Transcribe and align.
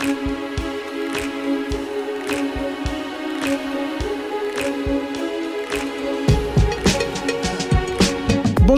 thank 0.00 0.30
you 0.30 0.49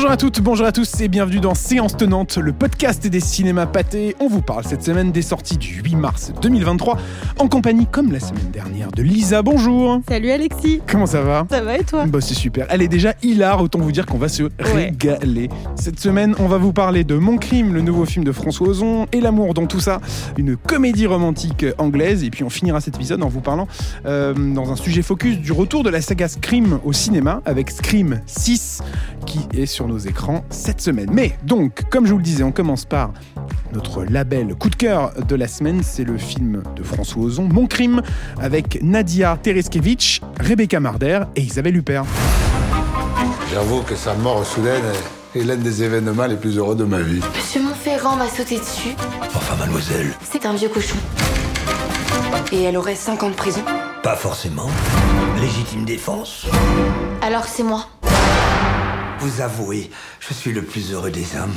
Bonjour 0.02 0.14
à 0.14 0.16
toutes, 0.16 0.40
bonjour 0.40 0.66
à 0.66 0.72
tous 0.72 1.00
et 1.00 1.06
bienvenue 1.06 1.38
dans 1.38 1.54
Séance 1.54 1.96
Tenante, 1.96 2.36
le 2.36 2.52
podcast 2.52 3.06
des 3.06 3.20
cinémas 3.20 3.66
pâtés. 3.66 4.16
On 4.18 4.26
vous 4.26 4.42
parle 4.42 4.64
cette 4.64 4.82
semaine 4.82 5.12
des 5.12 5.22
sorties 5.22 5.58
du 5.58 5.80
8 5.80 5.94
mars 5.94 6.32
2023 6.42 6.98
en 7.38 7.46
compagnie, 7.46 7.86
comme 7.86 8.10
la 8.10 8.18
semaine 8.18 8.50
dernière, 8.52 8.90
de 8.90 9.00
Lisa. 9.00 9.42
Bonjour 9.42 10.00
Salut 10.08 10.32
Alexis 10.32 10.80
Comment 10.90 11.06
ça 11.06 11.22
va? 11.22 11.46
Ça 11.48 11.60
va 11.60 11.78
et 11.78 11.84
toi? 11.84 12.06
Bah 12.06 12.18
c'est 12.20 12.34
super. 12.34 12.66
Elle 12.70 12.82
est 12.82 12.88
déjà 12.88 13.14
hilar, 13.22 13.62
autant 13.62 13.78
vous 13.78 13.92
dire 13.92 14.04
qu'on 14.04 14.18
va 14.18 14.28
se 14.28 14.42
régaler. 14.58 15.48
Cette 15.76 16.00
semaine, 16.00 16.34
on 16.40 16.48
va 16.48 16.58
vous 16.58 16.72
parler 16.72 17.04
de 17.04 17.14
Mon 17.14 17.38
Crime, 17.38 17.72
le 17.72 17.80
nouveau 17.80 18.04
film 18.04 18.24
de 18.24 18.32
François 18.32 18.66
Ozon, 18.66 19.06
et 19.12 19.20
l'amour 19.20 19.54
dans 19.54 19.66
tout 19.66 19.78
ça, 19.78 20.00
une 20.36 20.56
comédie 20.56 21.06
romantique 21.06 21.64
anglaise. 21.78 22.24
Et 22.24 22.30
puis 22.30 22.42
on 22.42 22.50
finira 22.50 22.80
cet 22.80 22.96
épisode 22.96 23.22
en 23.22 23.28
vous 23.28 23.40
parlant, 23.40 23.68
euh, 24.04 24.34
dans 24.34 24.72
un 24.72 24.76
sujet 24.76 25.02
focus, 25.02 25.38
du 25.38 25.52
retour 25.52 25.84
de 25.84 25.90
la 25.90 26.00
saga 26.00 26.26
Scream 26.26 26.80
au 26.84 26.92
cinéma, 26.92 27.40
avec 27.44 27.70
Scream 27.70 28.20
6, 28.26 28.82
qui 29.26 29.46
est 29.56 29.66
sur 29.66 29.91
nos 29.92 29.98
écrans 29.98 30.44
cette 30.50 30.80
semaine. 30.80 31.10
Mais 31.12 31.36
donc, 31.44 31.82
comme 31.90 32.06
je 32.06 32.12
vous 32.12 32.18
le 32.18 32.24
disais, 32.24 32.42
on 32.42 32.52
commence 32.52 32.84
par 32.84 33.12
notre 33.72 34.04
label 34.04 34.54
coup 34.54 34.70
de 34.70 34.76
cœur 34.76 35.12
de 35.26 35.34
la 35.36 35.46
semaine, 35.48 35.82
c'est 35.82 36.04
le 36.04 36.18
film 36.18 36.62
de 36.76 36.82
François 36.82 37.22
Ozon, 37.22 37.44
Mon 37.44 37.66
Crime, 37.66 38.02
avec 38.40 38.82
Nadia 38.82 39.38
Tereskevich, 39.42 40.20
Rebecca 40.40 40.80
Marder 40.80 41.20
et 41.36 41.42
Isabelle 41.42 41.76
Huppert. 41.76 42.04
J'avoue 43.52 43.82
que 43.82 43.94
sa 43.94 44.14
mort 44.14 44.44
soudaine 44.46 44.82
est 45.34 45.44
l'un 45.44 45.56
des 45.56 45.82
événements 45.82 46.26
les 46.26 46.36
plus 46.36 46.56
heureux 46.58 46.76
de 46.76 46.84
ma 46.84 47.00
vie. 47.00 47.20
Monsieur 47.36 47.62
Montferrand 47.62 48.16
m'a 48.16 48.28
sauté 48.28 48.58
dessus. 48.58 48.94
Enfin, 49.34 49.56
mademoiselle, 49.56 50.08
C'est 50.30 50.46
un 50.46 50.54
vieux 50.54 50.68
cochon. 50.68 50.96
Et 52.50 52.62
elle 52.64 52.76
aurait 52.76 52.94
5 52.94 53.22
ans 53.22 53.30
de 53.30 53.34
prison. 53.34 53.62
pas 54.02 54.16
forcément. 54.16 54.68
Légitime 55.40 55.84
défense 55.84 56.46
Alors 57.22 57.44
c'est 57.44 57.62
moi. 57.62 57.86
Vous 59.22 59.40
avouez, 59.40 59.88
je 60.18 60.34
suis 60.34 60.50
le 60.52 60.62
plus 60.62 60.92
heureux 60.92 61.12
des 61.12 61.36
hommes. 61.36 61.54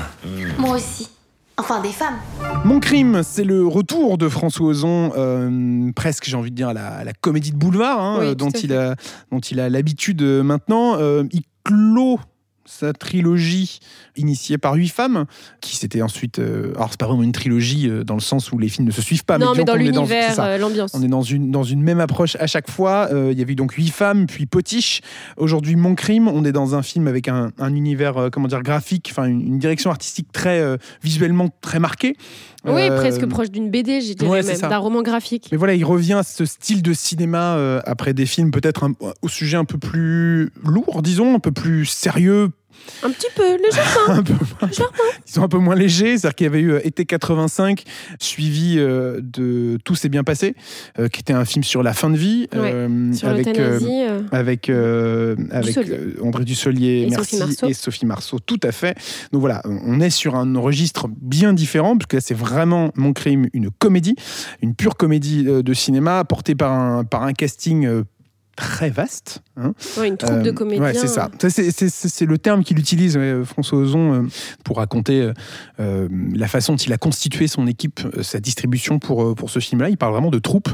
Moi 0.59 0.75
aussi. 0.75 1.09
Enfin, 1.57 1.81
des 1.81 1.89
femmes. 1.89 2.17
Mon 2.63 2.79
crime, 2.79 3.21
c'est 3.23 3.43
le 3.43 3.65
retour 3.65 4.19
de 4.19 4.29
François 4.29 4.67
Ozon, 4.67 5.13
euh, 5.17 5.91
presque 5.95 6.25
j'ai 6.25 6.37
envie 6.37 6.51
de 6.51 6.55
dire 6.55 6.67
à 6.67 6.73
la, 6.73 6.89
à 6.89 7.03
la 7.03 7.13
comédie 7.13 7.51
de 7.51 7.57
boulevard, 7.57 7.99
hein, 7.99 8.17
Oui, 8.19 8.25
euh, 8.27 8.35
dont, 8.35 8.51
il 8.51 8.71
a, 8.71 8.95
dont 9.31 9.39
il 9.39 9.59
a 9.59 9.69
l'habitude 9.69 10.21
euh, 10.21 10.43
maintenant. 10.43 10.97
Euh, 10.99 11.23
il 11.31 11.41
clôt 11.63 12.19
sa 12.65 12.93
trilogie 12.93 13.79
initiée 14.15 14.57
par 14.57 14.73
huit 14.73 14.89
femmes, 14.89 15.25
qui 15.61 15.75
s'était 15.75 16.01
ensuite... 16.01 16.39
euh, 16.39 16.73
alors 16.75 16.89
c'est 16.89 16.99
pas 16.99 17.07
vraiment 17.07 17.23
une 17.23 17.31
trilogie 17.31 17.89
euh, 17.89 18.03
dans 18.03 18.15
le 18.15 18.21
sens 18.21 18.51
où 18.51 18.57
les 18.57 18.69
films 18.69 18.87
ne 18.87 18.91
se 18.91 19.01
suivent 19.01 19.25
pas, 19.25 19.37
Non, 19.37 19.53
mais 19.55 19.63
dans 19.63 19.75
l'univers, 19.75 20.39
euh, 20.39 20.57
l'ambiance. 20.57 20.91
On 20.93 21.03
est 21.03 21.07
dans 21.07 21.21
une, 21.21 21.51
dans 21.51 21.63
une 21.63 21.81
même 21.81 21.99
approche 21.99 22.35
à 22.37 22.47
chaque 22.47 22.69
fois. 22.69 23.09
Euh, 23.11 23.31
il 23.31 23.39
y 23.39 23.41
avait 23.41 23.53
eu 23.53 23.55
donc 23.55 23.73
huit 23.73 23.89
femmes, 23.89 24.25
puis 24.25 24.45
Potiche. 24.45 25.01
Aujourd'hui, 25.37 25.75
Mon 25.75 25.95
Crime. 25.95 26.27
On 26.27 26.43
est 26.43 26.51
dans 26.51 26.75
un 26.75 26.81
film 26.81 27.07
avec 27.07 27.27
un, 27.27 27.51
un 27.59 27.75
univers, 27.75 28.17
euh, 28.17 28.29
comment 28.29 28.47
dire, 28.47 28.63
graphique, 28.63 29.09
enfin 29.11 29.25
une, 29.25 29.41
une 29.41 29.59
direction 29.59 29.91
artistique 29.91 30.31
très 30.31 30.59
euh, 30.59 30.77
visuellement 31.03 31.49
très 31.61 31.79
marquée. 31.79 32.15
Oui, 32.65 32.89
Euh, 32.89 32.95
presque 32.97 33.25
proche 33.27 33.51
d'une 33.51 33.69
BD, 33.69 34.01
dirais 34.15 34.43
ouais, 34.43 34.57
d'un 34.57 34.77
roman 34.77 35.01
graphique. 35.01 35.49
Mais 35.51 35.57
voilà, 35.57 35.73
il 35.75 35.85
revient 35.85 36.13
à 36.13 36.23
ce 36.23 36.45
style 36.45 36.81
de 36.81 36.93
cinéma 36.93 37.55
euh, 37.55 37.81
après 37.85 38.13
des 38.13 38.25
films 38.25 38.51
peut-être 38.51 38.89
au 39.21 39.27
sujet 39.27 39.57
un 39.57 39.65
peu 39.65 39.77
plus 39.77 40.51
lourd, 40.63 41.01
disons, 41.01 41.35
un 41.35 41.39
peu 41.39 41.51
plus 41.51 41.85
sérieux, 41.85 42.49
Un 43.03 43.11
petit 43.11 43.27
peu, 43.35 43.57
légèrement. 43.61 44.07
un 44.19 44.23
peu, 44.23 44.33
ils 45.27 45.31
sont 45.31 45.43
un 45.43 45.47
peu 45.47 45.57
moins 45.57 45.75
légers. 45.75 46.17
C'est-à-dire 46.17 46.35
qu'il 46.35 46.45
y 46.45 46.47
avait 46.47 46.59
eu 46.59 46.71
euh, 46.71 46.87
Été 46.87 47.05
85, 47.05 47.83
suivi 48.19 48.75
euh, 48.77 49.19
de 49.21 49.77
Tout 49.83 49.95
s'est 49.95 50.09
bien 50.09 50.23
passé, 50.23 50.55
euh, 50.99 51.07
qui 51.07 51.21
était 51.21 51.33
un 51.33 51.45
film 51.45 51.63
sur 51.63 51.83
la 51.83 51.93
fin 51.93 52.09
de 52.09 52.17
vie, 52.17 52.47
Ouais, 52.55 52.87
Sur 53.13 53.29
avec, 53.29 53.47
avec, 54.31 54.71
André 56.21 56.43
Dussolier, 56.45 57.05
Et 57.05 57.09
merci, 57.09 57.37
Sophie 57.37 57.49
Marceau. 57.49 57.67
et 57.67 57.73
Sophie 57.73 58.05
Marceau, 58.05 58.39
tout 58.39 58.59
à 58.63 58.71
fait. 58.71 58.97
Donc 59.31 59.41
voilà, 59.41 59.61
on 59.65 59.99
est 59.99 60.09
sur 60.09 60.35
un 60.35 60.57
registre 60.57 61.07
bien 61.09 61.53
différent, 61.53 61.97
parce 61.97 62.07
que 62.07 62.17
là, 62.17 62.21
c'est 62.21 62.33
vraiment 62.33 62.91
Mon 62.95 63.13
Crime, 63.13 63.47
une 63.53 63.69
comédie, 63.69 64.15
une 64.61 64.75
pure 64.75 64.95
comédie 64.95 65.43
de 65.43 65.73
cinéma, 65.73 66.23
portée 66.23 66.55
par 66.55 66.71
un, 66.71 67.03
par 67.03 67.23
un 67.23 67.33
casting 67.33 68.03
très 68.55 68.89
vaste. 68.89 69.41
hein. 69.57 69.73
ouais, 69.97 70.07
une 70.07 70.17
troupe 70.17 70.41
de 70.41 70.49
Euh, 70.49 70.53
comédiens. 70.53 70.83
Ouais, 70.83 70.93
c'est 70.93 71.07
ça. 71.07 71.29
Ça, 71.41 71.49
c'est- 71.49 72.25
le 72.25 72.37
terme 72.37 72.63
qu'il 72.63 72.79
utilise, 72.79 73.17
ouais, 73.17 73.43
François 73.45 73.79
Ozon, 73.79 74.13
euh, 74.13 74.27
pour 74.63 74.77
raconter 74.77 75.21
euh, 75.21 75.33
euh, 75.79 76.07
la 76.33 76.47
façon 76.47 76.73
dont 76.73 76.77
il 76.77 76.93
a 76.93 76.97
constitué 76.97 77.47
son 77.47 77.67
équipe, 77.67 77.99
euh, 78.17 78.23
sa 78.23 78.39
distribution 78.39 78.99
pour, 78.99 79.23
euh, 79.23 79.33
pour 79.35 79.49
ce 79.49 79.59
film-là. 79.59 79.89
Il 79.89 79.97
parle 79.97 80.13
vraiment 80.13 80.31
de 80.31 80.39
troupe 80.39 80.69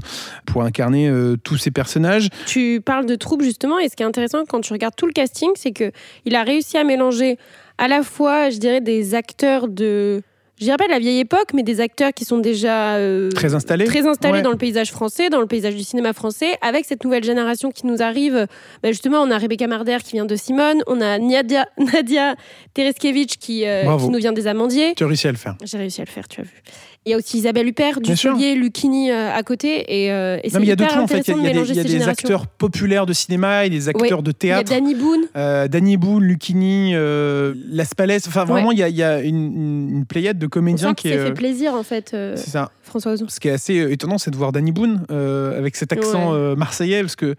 pour 0.45 0.63
incarner 0.63 1.09
euh, 1.09 1.35
tous 1.43 1.57
ces 1.57 1.71
personnages. 1.71 2.29
Tu 2.45 2.81
parles 2.85 3.05
de 3.05 3.15
troupe 3.15 3.41
justement, 3.41 3.79
et 3.79 3.89
ce 3.89 3.95
qui 3.95 4.03
est 4.03 4.05
intéressant 4.05 4.39
quand 4.47 4.61
tu 4.61 4.73
regardes 4.73 4.95
tout 4.95 5.07
le 5.07 5.13
casting, 5.13 5.49
c'est 5.55 5.71
que 5.71 5.91
il 6.25 6.35
a 6.35 6.43
réussi 6.43 6.77
à 6.77 6.83
mélanger 6.83 7.37
à 7.77 7.87
la 7.87 8.03
fois, 8.03 8.49
je 8.51 8.57
dirais, 8.57 8.81
des 8.81 9.15
acteurs 9.15 9.67
de, 9.67 10.21
je 10.61 10.65
dirais 10.65 10.77
pas 10.77 10.85
de 10.85 10.91
la 10.91 10.99
vieille 10.99 11.19
époque, 11.19 11.49
mais 11.55 11.63
des 11.63 11.81
acteurs 11.81 12.13
qui 12.13 12.23
sont 12.23 12.37
déjà 12.37 12.95
euh, 12.95 13.29
Très 13.31 13.55
installés. 13.55 13.85
très 13.85 14.05
installés 14.07 14.35
Ouais. 14.35 14.41
dans 14.43 14.51
le 14.51 14.57
paysage 14.57 14.91
français, 14.91 15.29
dans 15.29 15.39
le 15.41 15.47
paysage 15.47 15.75
du 15.75 15.83
cinéma 15.83 16.13
français, 16.13 16.55
avec 16.61 16.85
cette 16.85 17.03
nouvelle 17.03 17.23
génération 17.23 17.71
qui 17.71 17.87
nous 17.87 18.01
arrive. 18.03 18.45
Bah, 18.83 18.89
justement, 18.91 19.21
on 19.23 19.31
a 19.31 19.37
Rebecca 19.39 19.65
Marder 19.65 19.97
qui 20.05 20.13
vient 20.13 20.25
de 20.25 20.35
Simone, 20.35 20.83
on 20.85 21.01
a 21.01 21.17
Nadia, 21.17 21.65
Nadia 21.93 22.35
Tereskevich 22.75 23.37
qui, 23.37 23.65
euh, 23.65 23.83
qui 23.97 24.09
nous 24.09 24.19
vient 24.19 24.31
des 24.33 24.45
Amandiers. 24.47 24.93
Tu 24.95 25.03
as 25.03 25.07
réussi 25.07 25.27
à 25.27 25.31
le 25.31 25.37
faire. 25.37 25.55
J'ai 25.63 25.77
réussi 25.79 25.99
à 26.01 26.05
le 26.05 26.11
faire, 26.11 26.27
tu 26.27 26.41
as 26.41 26.43
vu. 26.43 26.61
Il 27.07 27.09
y 27.09 27.13
a 27.15 27.17
aussi 27.17 27.39
Isabelle 27.39 27.67
Huppert. 27.67 27.99
Dussolier, 27.99 28.53
Lucchini 28.53 29.09
euh, 29.09 29.33
à 29.33 29.41
côté. 29.41 29.85
Et, 30.05 30.11
euh, 30.11 30.37
et 30.43 30.51
c'est 30.51 30.59
il 30.59 30.65
y 30.65 30.71
a 30.71 30.75
de 30.75 30.83
hyper 30.83 30.95
tout 30.97 31.01
en 31.01 31.07
fait. 31.07 31.27
Il 31.27 31.31
y 31.31 31.31
a- 31.31 31.35
intéressant 31.35 31.41
il 31.41 31.43
y 31.43 31.49
a, 31.49 31.49
de 31.49 31.53
des, 31.53 31.53
mélanger 31.53 31.71
il 31.73 31.77
y 31.77 31.79
a 31.79 32.05
des 32.05 32.07
acteurs 32.07 32.45
populaires 32.45 33.05
de 33.07 33.13
cinéma 33.13 33.65
et 33.65 33.71
des 33.71 33.89
acteurs 33.89 34.21
de 34.21 34.29
Il 34.43 34.47
y 34.47 34.51
a 34.51 34.61
théâtre. 34.61 34.69
Danny 34.71 34.93
Boone. 34.93 35.21
Euh, 35.35 35.67
Danny 35.67 35.97
Boone, 35.97 36.23
Lucchini, 36.23 36.91
euh, 36.93 37.55
Las 37.71 37.95
Palais. 37.95 38.19
Enfin, 38.27 38.45
vraiment, 38.45 38.71
il 38.71 38.77
y 38.77 38.83
a, 38.83 38.89
il 38.89 38.95
y 38.95 39.01
a 39.01 39.19
une, 39.19 39.89
une- 39.97 40.05
pléiade 40.05 40.37
de 40.37 40.45
On 40.45 40.49
comédiens 40.49 40.89
sent 40.89 40.95
qui 40.95 41.07
est. 41.09 41.17
fait 41.17 41.33
plaisir, 41.33 41.73
en 41.73 41.81
fait, 41.83 42.11
euh, 42.13 42.35
C'est 42.37 42.51
ça. 42.51 42.69
François 42.83 43.13
Ozon. 43.13 43.25
Ce 43.29 43.39
qui 43.39 43.47
est 43.47 43.51
assez 43.51 43.77
étonnant, 43.91 44.19
c'est 44.19 44.29
de 44.31 44.37
voir 44.37 44.51
Danny 44.51 44.71
Boone 44.71 45.03
avec 45.09 45.75
cet 45.77 45.91
accent 45.93 46.33
Ouais. 46.33 46.55
marseillais, 46.55 47.01
parce 47.01 47.15
que 47.15 47.35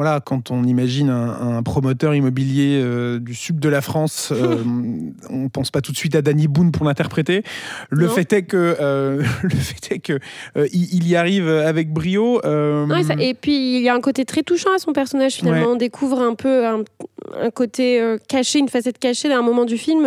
voilà, 0.00 0.20
quand 0.20 0.50
on 0.50 0.64
imagine 0.64 1.10
un, 1.10 1.58
un 1.58 1.62
promoteur 1.62 2.14
immobilier 2.14 2.80
euh, 2.82 3.18
du 3.18 3.34
sud 3.34 3.58
de 3.58 3.68
la 3.68 3.82
France, 3.82 4.32
euh, 4.34 4.56
on 5.30 5.50
pense 5.50 5.70
pas 5.70 5.82
tout 5.82 5.92
de 5.92 5.96
suite 5.98 6.14
à 6.14 6.22
Danny 6.22 6.48
Boone 6.48 6.72
pour 6.72 6.86
l'interpréter. 6.86 7.42
Le 7.90 8.06
Non. 8.06 8.12
fait 8.12 8.32
est 8.32 8.42
que 8.44 8.76
euh, 8.80 9.22
le 9.42 9.50
fait 9.50 9.94
est 9.96 9.98
que 9.98 10.18
euh, 10.56 10.66
il, 10.72 11.06
y 11.06 11.16
arrive 11.16 11.46
avec 11.48 11.92
brio. 11.92 12.38
et, 12.40 13.02
ça- 13.04 13.14
et 13.18 13.34
puis, 13.34 13.76
il 13.76 13.82
y 13.82 13.90
a 13.90 13.94
un 13.94 14.00
côté 14.00 14.24
très 14.24 14.42
touchant 14.42 14.70
à 14.74 14.78
son 14.78 14.94
personnage, 14.94 15.34
finalement. 15.34 15.66
Ouais. 15.66 15.72
On 15.72 15.76
découvre 15.76 16.22
un 16.22 16.34
peu 16.34 16.66
un, 16.66 16.82
un 17.38 17.50
côté 17.50 18.02
caché, 18.26 18.58
une 18.58 18.68
facette 18.70 18.98
cachée 18.98 19.30
à 19.30 19.38
un 19.38 19.42
moment 19.42 19.66
du 19.66 19.76
film. 19.76 20.06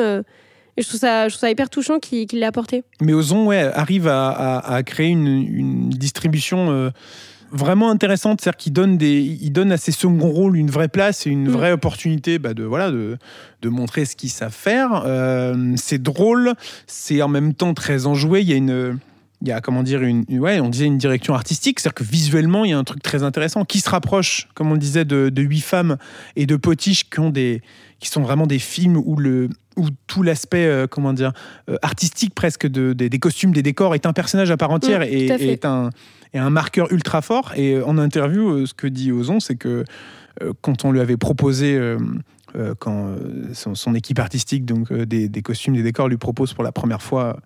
et 0.76 0.82
je 0.82 0.88
trouve, 0.88 1.00
ça, 1.00 1.28
je 1.30 1.34
trouve 1.36 1.42
ça 1.42 1.52
hyper 1.52 1.70
touchant 1.70 2.00
qu'il 2.00 2.28
l'ait 2.34 2.46
apporté. 2.48 2.84
Mais 3.00 3.14
Ozon 3.14 3.46
ouais, 3.46 3.62
arrive 3.76 4.08
à, 4.08 4.30
à- 4.30 4.74
à 4.76 4.82
créer 4.82 5.10
une, 5.10 5.28
une 5.28 5.90
distribution 5.92 6.92
vraiment 7.54 7.90
intéressante, 7.90 8.42
c'est-à-dire 8.42 8.58
qu'il 8.58 8.74
donne, 8.74 8.98
des, 8.98 9.22
il 9.22 9.52
donne 9.52 9.72
à 9.72 9.78
ses 9.78 9.92
seconds 9.92 10.30
rôles 10.30 10.58
une 10.58 10.70
vraie 10.72 10.88
place 10.90 11.26
et 11.26 11.30
une 11.30 11.48
Mm. 11.48 11.52
vraie 11.52 11.72
opportunité 11.72 12.40
bah, 12.40 12.54
de, 12.54 12.64
voilà, 12.64 12.92
de, 12.92 13.18
de 13.62 13.70
montrer 13.70 14.06
ce 14.06 14.16
qu'ils 14.16 14.30
savent 14.32 14.52
faire. 14.54 15.04
Euh, 15.06 15.74
c'est 15.78 16.02
drôle, 16.02 16.54
c'est 16.88 17.22
en 17.22 17.28
même 17.30 17.54
temps 17.54 17.74
très 17.74 18.06
enjoué. 18.08 18.42
Il 18.42 18.50
y 18.50 18.54
a 18.54 18.58
une. 18.58 18.98
Il 19.44 19.50
y 19.50 19.52
a, 19.52 19.60
comment 19.60 19.84
dire, 19.84 20.02
une, 20.02 20.24
ouais, 20.40 20.62
on 20.62 20.70
disait 20.70 20.86
une 20.86 20.98
direction 20.98 21.34
artistique, 21.34 21.82
c'est-à-dire 21.82 21.96
que 21.96 22.04
visuellement, 22.06 22.64
il 22.64 22.72
y 22.72 22.74
a 22.74 22.78
un 22.78 22.86
truc 22.86 23.04
très 23.04 23.24
intéressant 23.24 23.66
qui 23.66 23.82
se 23.82 23.90
rapproche, 23.90 24.48
comme 24.56 24.70
on 24.70 24.74
le 24.74 24.80
disait, 24.80 25.04
de, 25.04 25.28
de 25.28 25.42
Huit 25.42 25.60
femmes 25.60 25.98
et 26.38 26.46
de 26.46 26.56
Potiche 26.56 27.10
qui, 27.10 27.20
ont 27.20 27.30
des, 27.30 27.62
qui 28.00 28.08
sont 28.08 28.22
vraiment 28.22 28.48
des 28.48 28.58
films 28.58 28.96
où, 28.96 29.18
le, 29.18 29.50
où 29.76 29.88
tout 30.08 30.24
l'aspect, 30.24 30.66
euh, 30.66 30.88
comment 30.88 31.12
dire, 31.12 31.34
euh, 31.70 31.76
artistique 31.82 32.34
presque 32.34 32.68
de, 32.68 32.94
des- 32.94 33.10
des 33.10 33.20
costumes, 33.20 33.52
des 33.52 33.64
décors 33.64 33.96
est 33.96 34.06
un 34.06 34.14
personnage 34.14 34.50
à 34.50 34.56
part 34.56 34.72
entière 34.72 35.02
Mm, 35.02 35.04
et, 35.12 35.28
fait. 35.28 35.44
et 35.44 35.52
est, 35.52 35.66
un, 35.66 35.90
est 36.34 36.40
un 36.40 36.50
marqueur 36.50 36.90
ultra 36.94 37.22
fort. 37.22 37.52
Et 37.58 37.74
euh, 37.74 37.86
en 37.86 37.98
interview, 37.98 38.66
ce 38.66 38.74
que 38.74 38.88
dit 38.88 39.12
Ozon, 39.12 39.42
c'est 39.42 39.56
que 39.56 39.84
quand 40.62 40.86
on 40.86 40.92
lui 40.94 41.00
avait 41.02 41.18
proposé, 41.18 41.78
euh, 42.56 42.76
quand 42.78 43.08
euh, 43.08 43.54
son, 43.54 43.96
équipe 43.96 44.20
artistique, 44.20 44.64
donc 44.64 44.92
euh, 44.92 45.06
des, 45.06 45.42
costumes, 45.42 45.76
des 45.76 45.82
décors, 45.82 46.08
lui 46.08 46.18
propose 46.18 46.54
pour 46.54 46.64
la 46.64 46.72
première 46.72 47.02
fois 47.02 47.38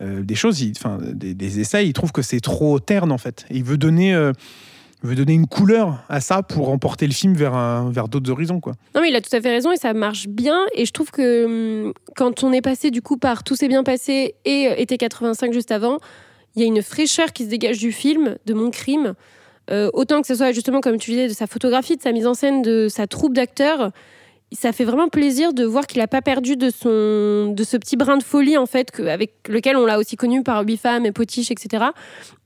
des 0.00 0.34
choses, 0.34 0.62
enfin 0.76 0.98
des, 1.00 1.60
essais, 1.60 1.86
il 1.86 1.92
trouve 1.92 2.12
que 2.12 2.22
c'est 2.22 2.40
trop 2.40 2.78
terne 2.78 3.12
en 3.12 3.18
fait. 3.18 3.46
Il 3.50 3.64
veut 3.64 3.78
donner. 3.78 4.14
veut 5.02 5.14
donner 5.14 5.32
une 5.32 5.46
couleur 5.46 6.04
à 6.08 6.20
ça 6.20 6.42
pour 6.42 6.68
emporter 6.68 7.06
le 7.06 7.12
film 7.12 7.34
vers, 7.34 7.84
vers 7.90 8.08
d'autres 8.08 8.30
horizons. 8.30 8.60
Quoi. 8.60 8.74
Non, 8.94 9.00
mais 9.00 9.10
il 9.10 9.16
a 9.16 9.20
tout 9.20 9.34
à 9.34 9.40
fait 9.40 9.50
raison 9.50 9.72
et 9.72 9.76
ça 9.76 9.94
marche 9.94 10.28
bien. 10.28 10.60
Et 10.74 10.86
je 10.86 10.92
trouve 10.92 11.10
que 11.10 11.86
hum, 11.86 11.92
quand 12.16 12.44
on 12.44 12.52
est 12.52 12.60
passé 12.60 12.90
du 12.90 13.02
coup 13.02 13.16
par 13.16 13.44
Tout 13.44 13.56
s'est 13.56 13.68
bien 13.68 13.84
passé 13.84 14.34
et 14.44 14.68
Été 14.76 14.98
85 14.98 15.52
juste 15.52 15.72
avant, 15.72 15.98
il 16.54 16.62
y 16.62 16.64
a 16.64 16.68
une 16.68 16.82
fraîcheur 16.82 17.32
qui 17.32 17.44
se 17.44 17.48
dégage 17.48 17.78
du 17.78 17.92
film, 17.92 18.36
de 18.46 18.54
Mon 18.54 18.70
crime. 18.70 19.14
Autant 19.70 20.20
que 20.20 20.26
ce 20.26 20.34
soit 20.34 20.52
justement, 20.52 20.80
comme 20.80 20.98
tu 20.98 21.12
disais, 21.12 21.28
de 21.28 21.32
sa 21.32 21.46
photographie, 21.46 21.96
de 21.96 22.02
sa 22.02 22.12
mise 22.12 22.26
en 22.26 22.34
scène, 22.34 22.62
de 22.62 22.88
sa 22.88 23.06
troupe 23.06 23.34
d'acteurs. 23.34 23.92
Ça 24.54 24.72
fait 24.72 24.84
vraiment 24.84 25.08
plaisir 25.08 25.52
de 25.52 25.64
voir 25.64 25.86
qu'il 25.86 26.00
n'a 26.00 26.08
pas 26.08 26.22
perdu 26.22 26.56
de, 26.56 26.70
son, 26.70 27.52
de 27.54 27.64
ce 27.64 27.76
petit 27.76 27.96
brin 27.96 28.16
de 28.16 28.22
folie, 28.22 28.56
en 28.58 28.66
fait, 28.66 28.90
que, 28.90 29.02
avec 29.02 29.32
lequel 29.48 29.76
on 29.76 29.86
l'a 29.86 29.98
aussi 29.98 30.16
connu 30.16 30.42
par 30.42 30.64
Bifam 30.64 31.06
et 31.06 31.12
Potiche, 31.12 31.50
etc. 31.50 31.84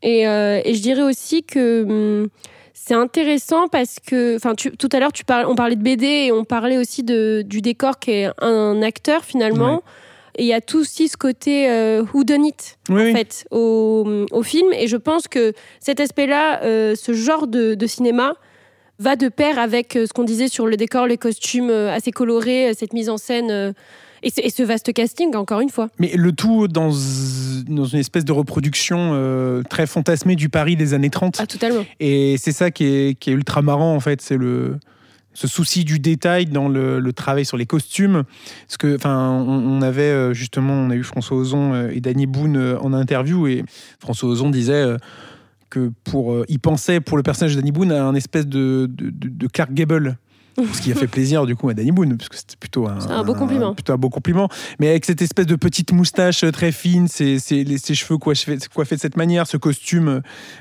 Et, 0.02 0.26
euh, 0.28 0.60
et 0.64 0.74
je 0.74 0.82
dirais 0.82 1.02
aussi 1.02 1.42
que. 1.42 1.82
hum, 1.84 2.28
c'est 2.78 2.94
intéressant 2.94 3.66
parce 3.66 3.96
que, 4.06 4.36
enfin, 4.36 4.54
tout 4.54 4.88
à 4.92 5.00
l'heure, 5.00 5.10
tu 5.12 5.24
parles, 5.24 5.46
on 5.48 5.56
parlait 5.56 5.74
de 5.74 5.82
BD 5.82 6.06
et 6.06 6.30
on 6.32 6.44
parlait 6.44 6.78
aussi 6.78 7.02
de, 7.02 7.42
du 7.44 7.60
décor 7.60 7.98
qui 7.98 8.12
est 8.12 8.30
un 8.40 8.80
acteur 8.82 9.24
finalement. 9.24 9.76
Ouais. 9.76 9.80
Et 10.36 10.42
il 10.42 10.46
y 10.48 10.52
a 10.52 10.60
tout 10.60 10.78
aussi 10.80 11.08
ce 11.08 11.16
côté 11.16 11.68
euh, 11.68 12.04
who 12.12 12.22
done 12.22 12.44
it 12.44 12.78
Oui, 12.90 13.00
en 13.00 13.04
oui. 13.06 13.12
fait 13.12 13.46
au, 13.50 14.26
au 14.30 14.42
film. 14.42 14.72
Et 14.74 14.86
je 14.86 14.98
pense 14.98 15.26
que 15.26 15.52
cet 15.80 15.98
aspect-là, 15.98 16.62
euh, 16.62 16.94
ce 16.94 17.12
genre 17.12 17.46
de, 17.48 17.74
de 17.74 17.86
cinéma, 17.86 18.34
va 18.98 19.16
de 19.16 19.28
pair 19.28 19.58
avec 19.58 19.96
euh, 19.96 20.06
ce 20.06 20.12
qu'on 20.12 20.24
disait 20.24 20.48
sur 20.48 20.66
le 20.66 20.76
décor, 20.76 21.06
les 21.06 21.18
costumes 21.18 21.70
euh, 21.70 21.92
assez 21.92 22.12
colorés, 22.12 22.70
euh, 22.70 22.72
cette 22.76 22.92
mise 22.92 23.08
en 23.08 23.16
scène 23.16 23.74
et, 24.22 24.50
ce, 24.50 24.62
vaste 24.62 24.92
casting, 24.92 25.34
encore 25.36 25.60
une 25.60 25.70
fois. 25.70 25.88
Mais 25.98 26.12
le 26.16 26.32
tout 26.32 26.68
dans, 26.68 26.90
dans 27.68 27.84
une 27.84 27.98
espèce 27.98 28.24
de 28.24 28.32
reproduction 28.32 29.12
euh, 29.14 29.62
très 29.62 29.86
fantasmée 29.86 30.36
du 30.36 30.48
Paris 30.48 30.76
des 30.76 30.94
années 30.94 31.10
30. 31.10 31.36
Ah, 31.38 31.46
totalement. 31.46 31.84
Et 32.00 32.36
c'est 32.38 32.52
ça 32.52 32.70
qui 32.70 32.84
est, 32.84 33.18
qui 33.18 33.30
est 33.30 33.34
ultra 33.34 33.62
marrant, 33.62 33.94
en 33.94 34.00
fait. 34.00 34.20
C'est 34.20 34.36
le 34.36 34.78
ce 35.34 35.46
souci 35.46 35.84
du 35.84 35.98
détail 35.98 36.46
dans 36.46 36.66
le, 36.66 36.98
le 36.98 37.12
travail 37.12 37.44
sur 37.44 37.58
les 37.58 37.66
costumes. 37.66 38.22
Parce 38.66 38.78
que, 38.78 38.96
enfin, 38.96 39.44
on, 39.46 39.78
on 39.78 39.82
avait 39.82 40.32
justement, 40.32 40.72
on 40.72 40.88
a 40.88 40.94
eu 40.94 41.02
François 41.02 41.36
Ozon 41.36 41.90
et 41.90 42.00
Danny 42.00 42.24
Boone 42.24 42.78
en 42.80 42.94
interview, 42.94 43.46
et 43.46 43.62
François 44.00 44.30
Ozon 44.30 44.48
disait 44.48 44.72
euh, 44.72 44.96
pour, 46.04 46.32
euh, 46.32 46.44
il 46.48 46.58
pensait 46.60 47.00
pour 47.00 47.16
le 47.16 47.22
personnage 47.22 47.56
Danny 47.56 47.72
Boone 47.72 47.92
à 47.92 48.04
un 48.04 48.14
espèce 48.14 48.46
de, 48.46 48.88
de- 48.90 49.10
de 49.12 49.46
Clark 49.48 49.72
Gable. 49.72 50.18
Ce 50.72 50.80
qui 50.80 50.92
a 50.92 50.94
fait 50.94 51.06
plaisir 51.06 51.44
du 51.46 51.54
coup 51.54 51.68
à 51.68 51.74
Danny 51.74 51.92
Boone, 51.92 52.16
parce 52.16 52.28
que 52.28 52.36
c'était 52.36 52.56
plutôt 52.58 52.88
un, 52.88 53.22
beau 53.24 53.34
compliment. 53.34 53.74
plutôt 53.74 53.92
un 53.92 53.98
beau 53.98 54.08
compliment. 54.08 54.48
Mais 54.78 54.88
avec 54.88 55.04
cette 55.04 55.20
espèce 55.20 55.46
de 55.46 55.56
petite 55.56 55.92
moustache 55.92 56.44
euh, 56.44 56.50
très 56.50 56.72
fine, 56.72 57.08
ses, 57.08 57.38
ses, 57.38 57.78
ses 57.78 57.94
cheveux 57.94 58.18
coiffés, 58.18 58.56
coiffés 58.74 58.96
de 58.96 59.00
cette 59.00 59.16
manière, 59.16 59.46
ce 59.46 59.56
costume 59.56 60.08
euh, 60.08 60.20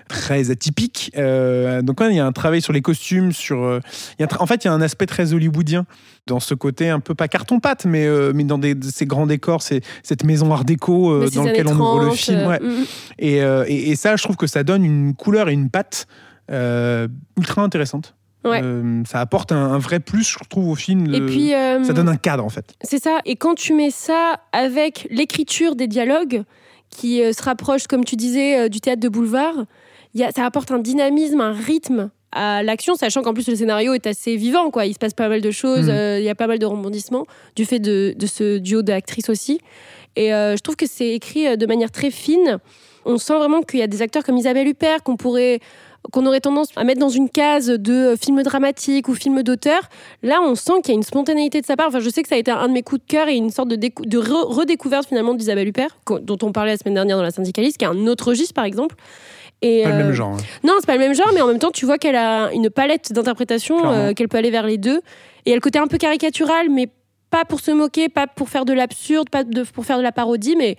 très 0.10 0.52
atypique. 0.52 1.12
Euh, 1.18 1.82
donc 1.82 2.02
ouais, 2.02 2.12
il 2.12 2.16
y 2.18 2.20
a 2.20 2.26
un 2.26 2.32
travail 2.32 2.62
sur 2.62 2.74
les 2.74 2.82
costumes, 2.82 3.32
sur. 3.32 3.64
euh, 3.64 3.80
il 4.20 4.24
y 4.24 4.26
a 4.26 4.42
en 4.42 4.46
fait, 4.46 4.64
il 4.64 4.68
y 4.68 4.70
a 4.70 4.74
un 4.74 4.82
aspect 4.82 5.06
très 5.06 5.34
hollywoodien 5.34 5.86
dans 6.28 6.40
ce 6.40 6.54
côté 6.56 6.90
un 6.90 7.00
peu 7.00 7.14
pas 7.16 7.28
carton-pâte, 7.28 7.86
mais, 7.86 8.06
euh, 8.06 8.32
mais 8.34 8.44
dans 8.44 8.58
des, 8.58 8.76
ces 8.82 9.06
grands 9.06 9.28
décors, 9.28 9.62
cette 9.62 10.24
maison 10.24 10.52
art 10.52 10.66
déco 10.66 11.12
euh, 11.12 11.30
dans 11.30 11.44
lequel 11.44 11.68
années 11.68 11.78
on 11.80 11.80
ouvre 11.80 12.00
le 12.00 12.08
30, 12.08 12.18
film. 12.18 12.48
ouais. 12.48 12.60
mm. 12.60 12.86
Et, 13.20 13.36
et, 13.38 13.92
et 13.92 13.96
ça, 13.96 14.16
je 14.16 14.24
trouve 14.24 14.36
que 14.36 14.48
ça 14.48 14.64
donne 14.64 14.84
une 14.84 15.14
couleur 15.16 15.50
et 15.50 15.54
une 15.54 15.70
patte 15.70 16.08
ultra 16.50 17.62
intéressante. 17.62 18.16
Ouais. 18.46 18.62
Euh, 18.64 19.04
ça 19.06 19.20
apporte 19.20 19.52
un, 19.52 19.74
un 19.74 19.80
vrai 19.80 20.00
plus, 20.00 20.24
je 20.24 20.38
trouve, 20.48 20.70
au 20.70 20.76
film. 20.76 21.14
Et 21.14 21.22
puis, 21.22 21.54
euh, 21.54 21.84
ça 21.84 21.94
donne 21.94 22.08
un 22.08 22.16
cadre, 22.16 22.46
en 22.46 22.50
fait. 22.50 22.76
C'est 22.84 23.04
ça. 23.04 23.20
Et 23.26 23.36
quand 23.36 23.56
tu 23.56 23.74
mets 23.74 23.90
ça 23.90 24.40
avec 24.52 25.08
l'écriture 25.10 25.76
des 25.76 25.88
dialogues, 25.88 26.44
qui 26.92 27.24
euh, 27.24 27.34
se 27.34 27.42
rapproche, 27.42 27.88
comme 27.88 28.06
tu 28.06 28.16
disais, 28.16 28.70
du 28.70 28.80
théâtre 28.80 29.02
de 29.02 29.10
boulevard, 29.10 29.66
il 30.14 30.22
y 30.22 30.24
a, 30.24 30.32
ça 30.32 30.46
apporte 30.46 30.72
un 30.72 30.80
dynamisme, 30.80 31.42
un 31.42 31.52
rythme 31.52 32.12
à 32.32 32.62
l'action, 32.64 32.96
sachant 32.96 33.24
qu'en 33.24 33.34
plus 33.34 33.48
le 33.48 33.56
scénario 33.56 33.94
est 33.94 34.06
assez 34.08 34.36
vivant, 34.36 34.70
quoi. 34.70 34.86
Il 34.86 34.94
se 34.94 35.00
passe 35.00 35.14
pas 35.14 35.28
mal 35.28 35.42
de 35.42 35.52
choses, 35.52 35.90
euh, 35.90 36.20
il 36.20 36.26
y 36.26 36.30
a 36.30 36.36
pas 36.36 36.48
mal 36.48 36.60
de 36.60 36.66
rebondissements 36.66 37.26
du 37.56 37.66
fait 37.66 37.80
de, 37.80 38.14
de 38.16 38.28
ce 38.28 38.58
duo 38.60 38.82
d'actrices 38.82 39.30
aussi. 39.30 39.60
Et 40.16 40.30
je 40.30 40.62
trouve 40.62 40.78
que 40.78 40.88
c'est 40.88 41.10
écrit 41.10 41.58
de 41.58 41.66
manière 41.66 41.92
très 41.92 42.12
fine. 42.12 42.60
On 43.04 43.18
sent 43.18 43.36
vraiment 43.36 43.62
qu'il 43.62 43.80
y 43.80 43.84
a 43.84 43.88
des 43.88 44.02
acteurs 44.02 44.24
comme 44.24 44.38
Isabelle 44.38 44.68
Huppert 44.68 45.04
qu'on 45.04 45.18
pourrait 45.18 45.60
qu'on 46.12 46.26
aurait 46.26 46.40
tendance 46.40 46.68
à 46.76 46.84
mettre 46.84 47.00
dans 47.00 47.10
une 47.10 47.30
case 47.30 47.68
de 47.68 47.94
euh, 47.94 48.16
film 48.16 48.42
dramatique 48.44 49.08
ou 49.10 49.14
film 49.16 49.42
d'auteur. 49.44 49.82
Là, 50.24 50.40
on 50.42 50.56
sent 50.56 50.74
qu'il 50.84 50.90
y 50.90 50.92
a 50.92 50.98
une 50.98 51.04
spontanéité 51.04 51.62
de 51.62 51.66
sa 51.66 51.76
part. 51.76 51.88
Enfin, 51.88 52.00
je 52.00 52.10
sais 52.10 52.22
que 52.24 52.30
ça 52.30 52.36
a 52.36 52.38
été 52.38 52.52
un 52.52 52.68
de 52.68 52.74
mes 52.74 52.84
coups 52.84 53.02
de 53.02 53.08
cœur 53.08 53.28
et 53.28 53.36
une 53.36 53.50
sorte 53.50 53.70
de, 53.70 53.76
décou- 53.76 54.06
de 54.06 54.20
re- 54.20 54.46
redécouverte 54.54 55.08
finalement 55.08 55.34
d'Isabelle 55.34 55.68
Huppert, 55.68 55.98
dont 56.22 56.38
on 56.44 56.52
parlait 56.52 56.72
la 56.72 56.78
semaine 56.78 56.94
dernière 56.96 57.18
dans 57.18 57.24
La 57.24 57.32
Syndicaliste, 57.32 57.78
qui 57.78 57.86
est 57.86 57.88
un 57.88 58.08
autre 58.08 58.28
registre 58.30 58.54
par 58.54 58.66
exemple. 58.66 58.96
Et, 59.62 59.84
Pas 59.84 59.90
le 59.90 59.96
euh, 59.96 59.98
même 60.00 60.12
genre. 60.14 60.34
hein. 60.34 60.38
non, 60.64 60.74
c'est 60.80 60.86
pas 60.86 60.94
le 60.94 61.00
même 61.00 61.16
genre, 61.16 61.30
mais 61.34 61.42
en 61.42 61.48
même 61.48 61.60
temps, 61.60 61.72
tu 61.72 61.86
vois 61.86 61.98
qu'elle 61.98 62.16
a 62.18 62.52
une 62.54 62.70
palette 62.70 63.14
d'interprétation, 63.14 63.90
euh, 63.90 64.14
qu'elle 64.14 64.28
peut 64.28 64.38
aller 64.38 64.52
vers 64.52 64.68
les 64.68 64.78
deux. 64.78 64.98
Et 64.98 65.02
il 65.48 65.50
y 65.50 65.54
a 65.54 65.56
le 65.56 65.62
côté 65.62 65.80
un 65.80 65.88
peu 65.88 65.98
caricatural, 65.98 66.70
mais 66.70 66.90
pas 67.32 67.46
pour 67.46 67.60
se 67.62 67.72
moquer, 67.72 68.10
pas 68.10 68.28
pour 68.28 68.50
faire 68.50 68.66
de 68.66 68.74
l'absurde, 68.74 69.30
pas 69.30 69.44
de- 69.44 69.64
pour 69.64 69.86
faire 69.86 69.98
de 69.98 70.04
la 70.04 70.12
parodie, 70.12 70.56
mais 70.58 70.76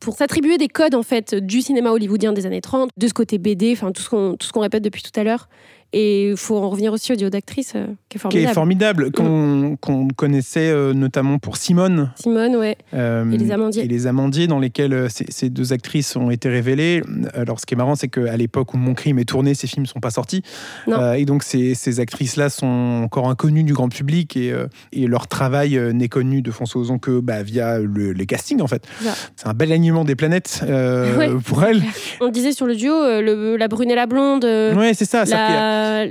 pour 0.00 0.16
s'attribuer 0.16 0.58
des 0.58 0.68
codes 0.68 0.94
en 0.94 1.02
fait 1.02 1.34
du 1.34 1.62
cinéma 1.62 1.90
hollywoodien 1.90 2.32
des 2.32 2.46
années 2.46 2.60
30, 2.60 2.90
de 2.96 3.08
ce 3.08 3.14
côté 3.14 3.38
BD, 3.38 3.72
enfin 3.72 3.92
tout 3.92 4.02
ce 4.02 4.10
qu'on 4.10 4.36
tout 4.36 4.46
ce 4.46 4.52
qu'on 4.52 4.60
répète 4.60 4.82
depuis 4.82 5.02
tout 5.02 5.18
à 5.18 5.24
l'heure. 5.24 5.48
Et 5.94 6.30
il 6.30 6.36
faut 6.36 6.58
en 6.58 6.68
revenir 6.68 6.92
aussi 6.92 7.12
au 7.14 7.16
duo 7.16 7.30
d'actrices, 7.30 7.72
euh, 7.74 7.86
qui 8.10 8.18
est 8.18 8.18
Qui 8.18 8.18
formidable. 8.18 8.50
est 8.50 8.54
formidable, 8.54 9.10
qu'on 9.12 9.76
qu'on 9.80 10.08
connaissait 10.08 10.68
euh, 10.68 10.92
notamment 10.92 11.38
pour 11.38 11.56
Simone. 11.56 12.10
Simone, 12.16 12.56
ouais. 12.56 12.76
euh, 12.92 13.30
Et 13.30 13.38
les 13.38 13.50
Amandiers. 13.52 13.84
et 13.84 13.88
les 13.88 14.06
Amandiers, 14.06 14.46
dans 14.48 14.58
lesquels 14.58 15.06
ces, 15.10 15.24
ces 15.30 15.48
deux 15.48 15.72
actrices 15.72 16.14
ont 16.16 16.30
été 16.30 16.50
révélées. 16.50 17.02
Alors, 17.32 17.58
ce 17.58 17.64
qui 17.64 17.72
est 17.72 17.76
marrant, 17.76 17.94
c'est 17.94 18.08
qu'à 18.08 18.36
l'époque 18.36 18.74
où 18.74 18.76
Mon 18.76 18.92
Crime 18.92 19.18
est 19.18 19.24
tourné, 19.24 19.54
ces 19.54 19.66
films 19.66 19.84
ne 19.84 19.88
sont 19.88 20.00
pas 20.00 20.10
sortis. 20.10 20.42
Et 21.16 21.24
donc, 21.24 21.42
ces, 21.42 21.74
ces 21.74 22.00
actrices-là 22.00 22.50
sont 22.50 23.00
encore 23.04 23.30
inconnues 23.30 23.64
du 23.64 23.72
grand 23.72 23.88
public 23.88 24.36
et, 24.36 24.52
et 24.92 25.06
leur 25.06 25.26
travail 25.26 25.80
n'est 25.94 26.08
connu 26.08 26.42
de 26.42 26.50
François 26.50 26.82
Ozon 26.82 26.98
que 26.98 27.20
bah, 27.20 27.42
via 27.42 27.78
le- 27.78 28.12
les 28.12 28.26
castings, 28.26 28.60
en 28.60 28.66
fait. 28.66 28.86
C'est 29.36 29.46
un 29.48 29.54
bel 29.54 29.72
alignement 29.72 30.04
des 30.04 30.16
planètes 30.16 30.62
Ouais. 30.68 31.30
pour 31.46 31.64
elles. 31.64 31.82
On 32.20 32.28
disait 32.28 32.52
sur 32.52 32.66
le 32.66 32.76
duo, 32.76 32.92
le- 32.92 33.56
la 33.56 33.68
brune 33.68 33.90
et 33.90 33.94
la 33.94 34.06
blonde, 34.06 34.44
Ouais, 34.44 34.92
c'est 34.94 35.06
ça. 35.06 35.24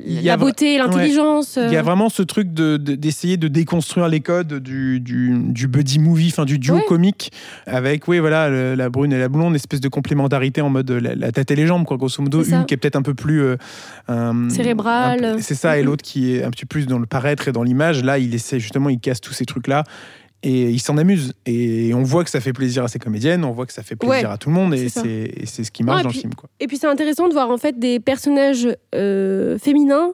La, 0.06 0.34
a 0.34 0.38
beauté, 0.38 0.78
l'intelligence. 0.78 1.58
Il 1.62 1.72
y 1.72 1.76
a 1.76 1.80
euh, 1.80 1.84
vraiment 1.84 2.10
ce 2.10 2.24
truc 2.24 2.54
de- 2.54 2.78
de- 2.78 2.96
d'essayer 2.96 3.38
de, 3.38 3.48
déconstruire 3.48 4.08
les 4.08 4.20
codes 4.20 4.60
du, 4.62 5.00
du, 5.00 5.34
du 5.50 5.68
buddy 5.68 6.00
movie, 6.00 6.30
enfin 6.32 6.46
du 6.46 6.60
duo 6.60 6.76
Ouais. 6.76 6.84
comique, 6.88 7.32
avec 7.66 8.08
oui 8.08 8.20
voilà 8.20 8.50
le- 8.50 8.76
la 8.76 8.90
brune 8.90 9.14
et 9.14 9.20
la 9.20 9.30
blonde, 9.30 9.56
espèce 9.56 9.82
de 9.82 9.90
complémentarité 9.90 10.62
en 10.62 10.70
mode 10.70 10.90
euh, 10.92 11.00
la, 11.00 11.16
la 11.16 11.32
tête 11.32 11.52
et 11.52 11.56
les 11.56 11.68
jambes, 11.68 11.86
quoi, 11.86 11.98
grosso 11.98 12.22
modo. 12.22 12.44
Une 12.44 12.66
qui 12.66 12.74
est 12.74 12.78
peut-être 12.78 12.96
un 12.96 13.02
peu 13.02 13.14
plus 13.14 13.42
euh, 13.42 13.56
un- 14.08 14.50
Cérébrale. 14.50 15.38
C'est 15.40 15.56
ça, 15.56 15.78
et 15.78 15.84
l'autre 15.84 16.04
qui 16.04 16.34
est 16.36 16.44
un 16.44 16.50
petit 16.52 16.66
peu 16.66 16.76
plus 16.80 16.88
dans 16.88 17.00
le 17.00 17.06
paraître 17.06 17.48
et 17.48 17.52
dans 17.52 17.64
l'image. 17.64 18.04
Là, 18.04 18.18
il 18.20 18.34
essaie 18.36 18.60
justement, 18.60 18.90
il 18.90 19.00
casse 19.00 19.22
tous 19.22 19.34
ces 19.34 19.46
trucs-là. 19.46 19.84
Et 20.44 20.70
il 20.70 20.80
s'en 20.80 20.98
amuse. 20.98 21.34
Et 21.46 21.94
on 21.94 22.04
voit 22.04 22.24
que 22.24 22.30
ça 22.30 22.40
fait 22.40 22.54
plaisir 22.54 22.84
à 22.84 22.88
ses 22.88 23.00
comédiennes, 23.00 23.44
on 23.44 23.52
voit 23.52 23.66
que 23.66 23.74
ça 23.74 23.82
fait 23.84 23.96
plaisir 23.96 24.30
Ouais, 24.30 24.34
à 24.34 24.38
tout 24.38 24.50
le 24.50 24.56
monde. 24.56 24.74
Et 24.76 24.88
c'est 24.90 25.64
ce 25.64 25.72
qui 25.72 25.84
marche 25.84 26.04
dans 26.04 26.10
puis- 26.10 26.18
le 26.20 26.22
film. 26.22 26.34
Quoi. 26.36 26.50
Et 26.60 26.68
puis 26.68 26.78
c'est 26.78 26.88
intéressant 26.88 27.28
de 27.28 27.34
voir 27.34 27.50
en 27.50 27.58
fait 27.58 27.78
des 27.80 28.00
personnages 28.00 28.68
euh, 28.96 29.58
féminins 29.58 30.12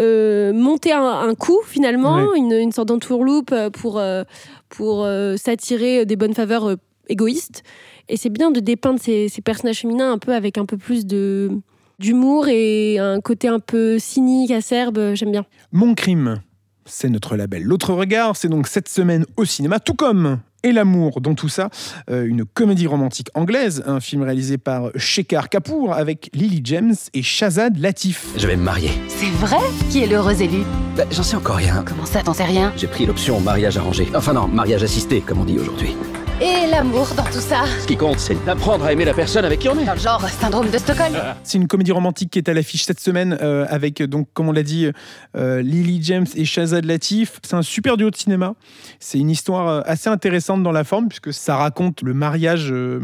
euh, 0.00 0.52
monter 0.52 0.92
un, 0.92 1.02
un 1.02 1.34
coup 1.34 1.58
finalement, 1.66 2.32
une, 2.34 2.52
une 2.52 2.70
sorte 2.70 2.86
d'entourloupe 2.88 3.52
pour, 3.72 3.98
euh, 3.98 4.22
pour 4.68 5.04
s'attirer 5.36 6.06
des 6.06 6.14
bonnes 6.14 6.34
faveurs 6.34 6.76
égoïstes. 7.08 7.64
Et 8.08 8.16
c'est 8.16 8.30
bien 8.30 8.50
de 8.52 8.60
dépeindre 8.60 9.00
ces, 9.00 9.28
ces 9.28 9.42
personnages 9.42 9.80
féminins 9.80 10.12
un 10.12 10.18
peu 10.18 10.34
avec 10.34 10.56
un 10.56 10.66
peu 10.66 10.76
plus 10.76 11.04
de 11.04 11.50
d'humour 11.98 12.46
et 12.46 12.98
un 13.00 13.20
côté 13.20 13.48
un 13.48 13.58
peu 13.58 13.98
cynique, 13.98 14.52
acerbe, 14.52 15.14
j'aime 15.14 15.32
bien. 15.32 15.44
Mon 15.72 15.96
crime, 15.96 16.40
c'est 16.88 17.08
notre 17.08 17.36
label. 17.36 17.62
L'autre 17.62 17.92
regard, 17.94 18.36
c'est 18.36 18.48
donc 18.48 18.66
cette 18.66 18.88
semaine 18.88 19.24
au 19.36 19.44
cinéma, 19.44 19.78
tout 19.80 19.94
comme 19.94 20.38
Et 20.64 20.72
l'amour 20.72 21.20
dans 21.20 21.34
tout 21.34 21.48
ça, 21.48 21.70
euh, 22.10 22.24
une 22.26 22.44
comédie 22.44 22.86
romantique 22.88 23.28
anglaise, 23.34 23.82
un 23.86 24.00
film 24.00 24.22
réalisé 24.22 24.58
par 24.58 24.90
Shekhar 24.96 25.48
Kapoor 25.48 25.92
avec 25.94 26.30
Lily 26.34 26.60
James 26.64 26.94
et 27.14 27.22
Shazad 27.22 27.78
Latif. 27.78 28.26
Je 28.36 28.46
vais 28.46 28.56
me 28.56 28.62
marier. 28.64 28.90
C'est 29.08 29.30
vrai? 29.30 29.58
Qui 29.90 30.02
est 30.02 30.06
l'heureux 30.06 30.40
élu? 30.42 30.62
Bah, 30.96 31.04
J'en 31.12 31.22
sais 31.22 31.36
encore 31.36 31.56
rien. 31.56 31.84
Comment 31.86 32.06
ça, 32.06 32.22
t'en 32.22 32.34
sais 32.34 32.44
rien? 32.44 32.72
J'ai 32.76 32.88
pris 32.88 33.06
l'option 33.06 33.40
mariage 33.40 33.76
arrangé. 33.76 34.08
Enfin 34.14 34.32
non, 34.32 34.48
mariage 34.48 34.82
assisté, 34.82 35.20
comme 35.20 35.40
on 35.40 35.44
dit 35.44 35.58
aujourd'hui. 35.58 35.94
Et 36.40 36.70
l'amour 36.70 37.08
dans 37.16 37.24
tout 37.24 37.40
ça 37.40 37.64
Ce 37.80 37.86
qui 37.86 37.96
compte, 37.96 38.20
c'est 38.20 38.36
d'apprendre 38.44 38.84
à 38.84 38.92
aimer 38.92 39.04
la 39.04 39.12
personne 39.14 39.44
avec 39.44 39.58
qui 39.58 39.68
on 39.68 39.76
est. 39.78 39.84
Dans 39.84 39.94
le 39.94 39.98
genre 39.98 40.24
syndrome 40.28 40.70
de 40.70 40.78
Stockholm 40.78 41.12
C'est 41.42 41.58
une 41.58 41.66
comédie 41.66 41.90
romantique 41.90 42.30
qui 42.30 42.38
est 42.38 42.48
à 42.48 42.54
l'affiche 42.54 42.84
cette 42.84 43.00
semaine 43.00 43.36
euh, 43.42 43.66
avec, 43.68 44.00
donc, 44.02 44.28
comme 44.34 44.48
on 44.48 44.52
l'a 44.52 44.62
dit, 44.62 44.86
euh, 45.36 45.62
Lily 45.62 46.00
James 46.02 46.26
et 46.36 46.44
Shazad 46.44 46.84
Latif. 46.84 47.40
C'est 47.42 47.54
un 47.54 47.62
super 47.62 47.96
duo 47.96 48.10
de 48.10 48.16
cinéma. 48.16 48.54
C'est 49.00 49.18
une 49.18 49.30
histoire 49.30 49.66
euh, 49.68 49.80
assez 49.84 50.08
intéressante 50.08 50.62
dans 50.62 50.70
la 50.72 50.84
forme 50.84 51.08
puisque 51.08 51.32
ça 51.32 51.56
raconte 51.56 52.02
le 52.02 52.14
mariage 52.14 52.68
euh, 52.70 53.00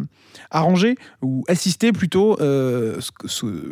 arrangé 0.53 0.95
ou 1.21 1.43
assisté 1.49 1.91
plutôt. 1.93 2.41
euh, 2.41 3.00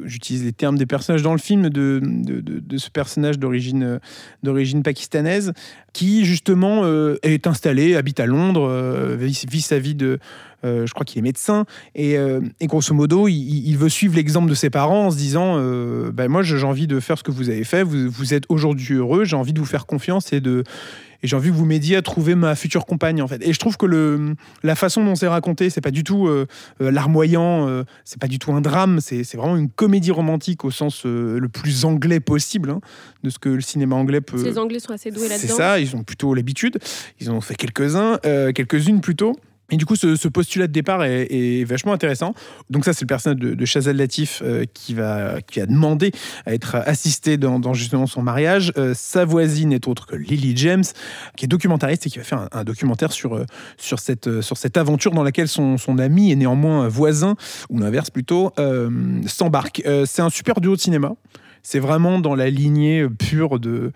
J'utilise 0.04 0.44
les 0.44 0.52
termes 0.52 0.76
des 0.76 0.86
personnages 0.86 1.22
dans 1.22 1.32
le 1.32 1.38
film 1.38 1.68
de, 1.70 2.00
de, 2.02 2.40
de- 2.40 2.58
de 2.58 2.76
ce 2.78 2.90
personnage 2.90 3.38
d'origine 3.38 3.82
euh, 3.84 3.98
d'origine 4.42 4.82
pakistanaise 4.82 5.52
qui 5.92 6.24
justement 6.24 6.80
euh, 6.84 7.16
est 7.22 7.46
installé, 7.46 7.94
habite 7.96 8.18
à 8.18 8.24
Londres, 8.26 8.66
euh, 8.68 9.14
vit, 9.18 9.46
vit 9.52 9.60
sa 9.60 9.78
vie 9.78 9.94
de, 9.94 10.18
euh, 10.64 10.86
je 10.86 10.94
crois 10.94 11.04
qu'il 11.04 11.18
est 11.18 11.22
médecin 11.22 11.66
et, 11.94 12.16
euh, 12.16 12.40
et 12.60 12.66
grosso 12.66 12.94
modo, 12.94 13.28
il, 13.28 13.76
veut 13.76 13.88
suivre 13.88 14.16
l'exemple 14.16 14.48
de 14.48 14.54
ses 14.54 14.70
parents 14.70 15.06
en 15.06 15.10
se 15.10 15.16
disant 15.16 15.56
euh, 15.56 16.10
ben 16.10 16.28
Moi, 16.28 16.42
j'ai 16.42 16.62
envie 16.64 16.86
de 16.86 16.98
faire 17.00 17.18
ce 17.18 17.22
que 17.22 17.30
vous 17.30 17.50
avez 17.50 17.64
fait, 17.64 17.82
vous, 17.82 18.10
vous 18.10 18.34
êtes 18.34 18.44
aujourd'hui 18.48 18.94
heureux, 18.94 19.24
j'ai 19.24 19.36
envie 19.36 19.52
de 19.52 19.58
vous 19.58 19.66
faire 19.66 19.86
confiance 19.86 20.32
et 20.32 20.40
de, 20.40 20.64
et 21.22 21.26
j'ai 21.26 21.36
envie 21.36 21.50
que 21.50 21.54
vous 21.54 21.64
m'aidiez 21.64 21.96
à 21.96 22.02
trouver 22.02 22.34
ma 22.34 22.54
future 22.54 22.86
compagne 22.86 23.22
en 23.22 23.28
fait. 23.28 23.42
Et 23.46 23.52
je 23.52 23.58
trouve 23.58 23.76
que 23.76 23.86
le, 23.86 24.34
la 24.62 24.74
façon 24.74 25.04
dont 25.04 25.14
c'est 25.14 25.28
raconté, 25.28 25.70
c'est 25.70 25.80
pas 25.80 25.90
du 25.90 26.04
tout 26.04 26.26
euh, 26.26 26.46
euh, 26.80 26.90
larmoyant, 26.90 27.68
euh, 27.68 27.84
c'est 28.04 28.20
pas 28.20 28.28
du 28.28 28.38
tout 28.38 28.52
un 28.52 28.60
drame, 28.60 29.00
c'est 29.00 29.24
c'est 29.24 29.36
vraiment 29.36 29.56
une 29.56 29.70
comédie 29.70 30.10
romantique 30.10 30.64
au 30.64 30.70
sens 30.70 31.02
euh, 31.06 31.38
le 31.38 31.48
plus 31.48 31.84
anglais 31.84 32.20
possible 32.20 32.70
hein, 32.70 32.80
de 33.22 33.30
ce 33.30 33.38
que 33.38 33.48
le 33.48 33.60
cinéma 33.60 33.96
anglais 33.96 34.20
peut. 34.20 34.42
Les 34.42 34.58
Anglais 34.58 34.80
sont 34.80 34.92
assez 34.92 35.10
doués 35.10 35.28
C'est 35.28 35.42
là-dedans. 35.46 35.56
ça, 35.56 35.78
ils 35.80 35.94
ont 35.96 36.02
plutôt 36.02 36.34
l'habitude. 36.34 36.78
Ils 37.20 37.30
en 37.30 37.34
ont 37.34 37.40
fait 37.40 37.54
quelques-uns, 37.54 38.18
quelques-unes 38.54 39.00
plutôt. 39.00 39.36
Et 39.70 39.76
du 39.76 39.86
coup, 39.86 39.96
ce, 39.96 40.28
postulat 40.28 40.66
de 40.66 40.72
départ 40.72 41.02
est, 41.02 41.28
est 41.30 41.64
vachement 41.64 41.94
intéressant. 41.94 42.34
Donc 42.68 42.84
ça, 42.84 42.92
c'est 42.92 43.02
le 43.02 43.06
personnage 43.06 43.38
de, 43.38 43.54
de 43.54 43.64
Shazal 43.64 43.96
Latif 43.96 44.42
euh, 44.44 44.64
qui, 44.74 44.92
va, 44.92 45.40
qui 45.40 45.60
a 45.62 45.66
demandé 45.66 46.12
à 46.44 46.52
être 46.52 46.74
assisté 46.74 47.38
dans, 47.38 47.72
justement 47.72 48.06
son 48.06 48.22
mariage. 48.22 48.72
Euh, 48.76 48.92
sa 48.94 49.24
voisine 49.24 49.70
n'est 49.70 49.88
autre 49.88 50.06
que 50.06 50.14
Lily 50.14 50.54
James, 50.56 50.84
qui 51.36 51.46
est 51.46 51.48
documentariste 51.48 52.06
et 52.06 52.10
qui 52.10 52.18
va 52.18 52.24
faire 52.24 52.48
un, 52.52 52.64
documentaire 52.64 53.12
sur, 53.12 53.34
euh, 53.34 53.46
sur, 53.78 53.98
cette, 53.98 54.76
aventure 54.76 55.12
dans 55.12 55.22
laquelle 55.22 55.48
son, 55.48 55.78
son 55.78 55.98
ami 55.98 56.30
et 56.30 56.36
néanmoins 56.36 56.86
voisin, 56.88 57.36
ou 57.70 57.78
l'inverse 57.78 58.10
plutôt, 58.10 58.52
s'embarque. 59.26 59.82
C'est 60.04 60.22
un 60.22 60.30
super 60.30 60.60
duo 60.60 60.76
de 60.76 60.80
cinéma. 60.80 61.14
C'est 61.62 61.78
vraiment 61.78 62.18
dans 62.18 62.34
la 62.34 62.50
lignée 62.50 63.06
pure 63.18 63.58
de, 63.60 63.92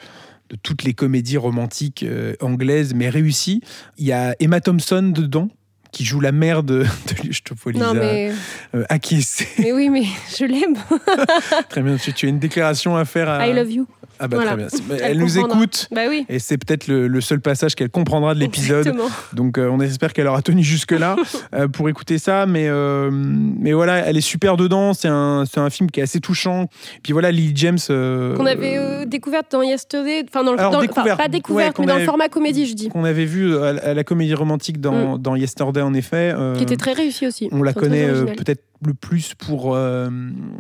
de 0.49 0.57
toutes 0.57 0.85
les 0.85 0.95
comédies 0.95 1.37
romantiques 1.37 2.03
euh, 2.03 2.35
anglaises, 2.41 2.95
mais 2.95 3.09
réussies. 3.09 3.63
Il 3.99 4.07
y 4.07 4.13
a 4.13 4.35
Emma 4.41 4.61
Thompson 4.61 5.13
dedans, 5.15 5.49
qui 5.97 6.05
joue 6.05 6.21
la 6.21 6.31
mère 6.31 6.63
de, 6.63 6.85
de 7.25 7.33
Stopolisa 7.33 7.87
Non, 7.87 7.95
mais, 7.95 8.31
euh, 8.75 8.85
acquiescée. 8.91 9.49
mais 9.59 9.73
oui, 9.73 9.89
mais 9.89 10.03
je 10.39 10.45
l'aime. 10.45 10.75
Très 11.71 11.81
bien, 11.81 11.97
tu, 11.97 12.13
tu 12.13 12.27
as 12.27 12.29
une 12.29 12.39
déclaration 12.39 12.99
à 12.99 13.07
faire 13.07 13.31
à... 13.31 13.47
I 13.47 13.55
love 13.55 13.71
you. 13.71 13.87
Ah 14.19 14.29
bah 14.29 14.37
Voilà. 14.37 14.57
très 14.67 14.81
bien. 14.81 14.97
Elle, 14.97 15.11
Elle 15.13 15.19
nous 15.19 15.39
écoute. 15.39 15.89
Bah 15.91 16.03
oui. 16.09 16.25
Et 16.29 16.39
c'est 16.39 16.57
peut-être 16.57 16.87
le, 16.87 17.07
le 17.07 17.21
seul 17.21 17.41
passage 17.41 17.75
qu'elle 17.75 17.91
comprendra 17.91 18.35
de 18.35 18.41
l'épisode. 18.41 18.95
Donc 19.35 19.59
euh, 19.59 19.69
on 19.71 19.79
espère 19.81 20.13
qu'elle 20.15 20.27
aura 20.27 20.41
tenu 20.43 20.63
jusque-là 20.63 21.17
euh, 21.55 21.69
pour 21.69 21.89
écouter 21.89 22.17
ça. 22.19 22.47
Mais, 22.47 22.67
euh, 22.69 23.11
mais 23.13 23.73
voilà, 23.73 23.99
elle 23.99 24.17
est 24.17 24.23
super 24.23 24.57
dedans. 24.57 24.95
C'est 24.95 25.09
un, 25.09 25.45
un 25.57 25.71
film 25.71 25.91
qui 25.91 26.01
est 26.01 26.03
assez 26.03 26.21
touchant. 26.21 26.69
Puis 27.03 27.13
voilà, 27.13 27.31
Lily 27.31 27.53
James. 27.57 27.79
Qu'on 27.89 28.47
avait 28.47 29.05
découverte 29.07 29.53
dans 29.53 29.63
Yesterday. 29.63 30.25
Enfin, 30.29 30.45
dans 30.45 30.53
le, 30.53 30.61
Alors, 30.61 30.73
dans 30.73 30.81
le- 30.81 30.87
découverte, 30.87 31.09
enfin, 31.21 31.23
pas 31.25 31.29
découverte, 31.29 31.79
ouais, 31.79 31.85
mais 31.85 31.93
dans 31.93 31.99
le 31.99 32.05
format 32.05 32.29
comédie, 32.29 32.67
je 32.67 32.75
dis. 32.75 32.89
qu'on 32.89 33.05
avait 33.05 33.27
vu 33.27 33.57
à 33.59 33.93
la, 33.95 34.05
comédie 34.05 34.35
romantique 34.35 34.81
dans, 34.81 35.19
dans 35.19 35.37
Yesterday, 35.37 35.83
en 35.87 35.95
effet. 35.95 36.33
euh. 36.37 36.55
Qui 36.57 36.63
était 36.65 36.77
très 36.77 36.93
réussi 36.93 37.27
aussi. 37.27 37.49
on 37.53 37.63
la 37.63 37.73
connaît 37.73 38.05
euh, 38.05 38.25
peut-être 38.27 38.63
le 38.85 38.95
plus 38.95 39.35
pour, 39.35 39.75
euh, 39.75 40.09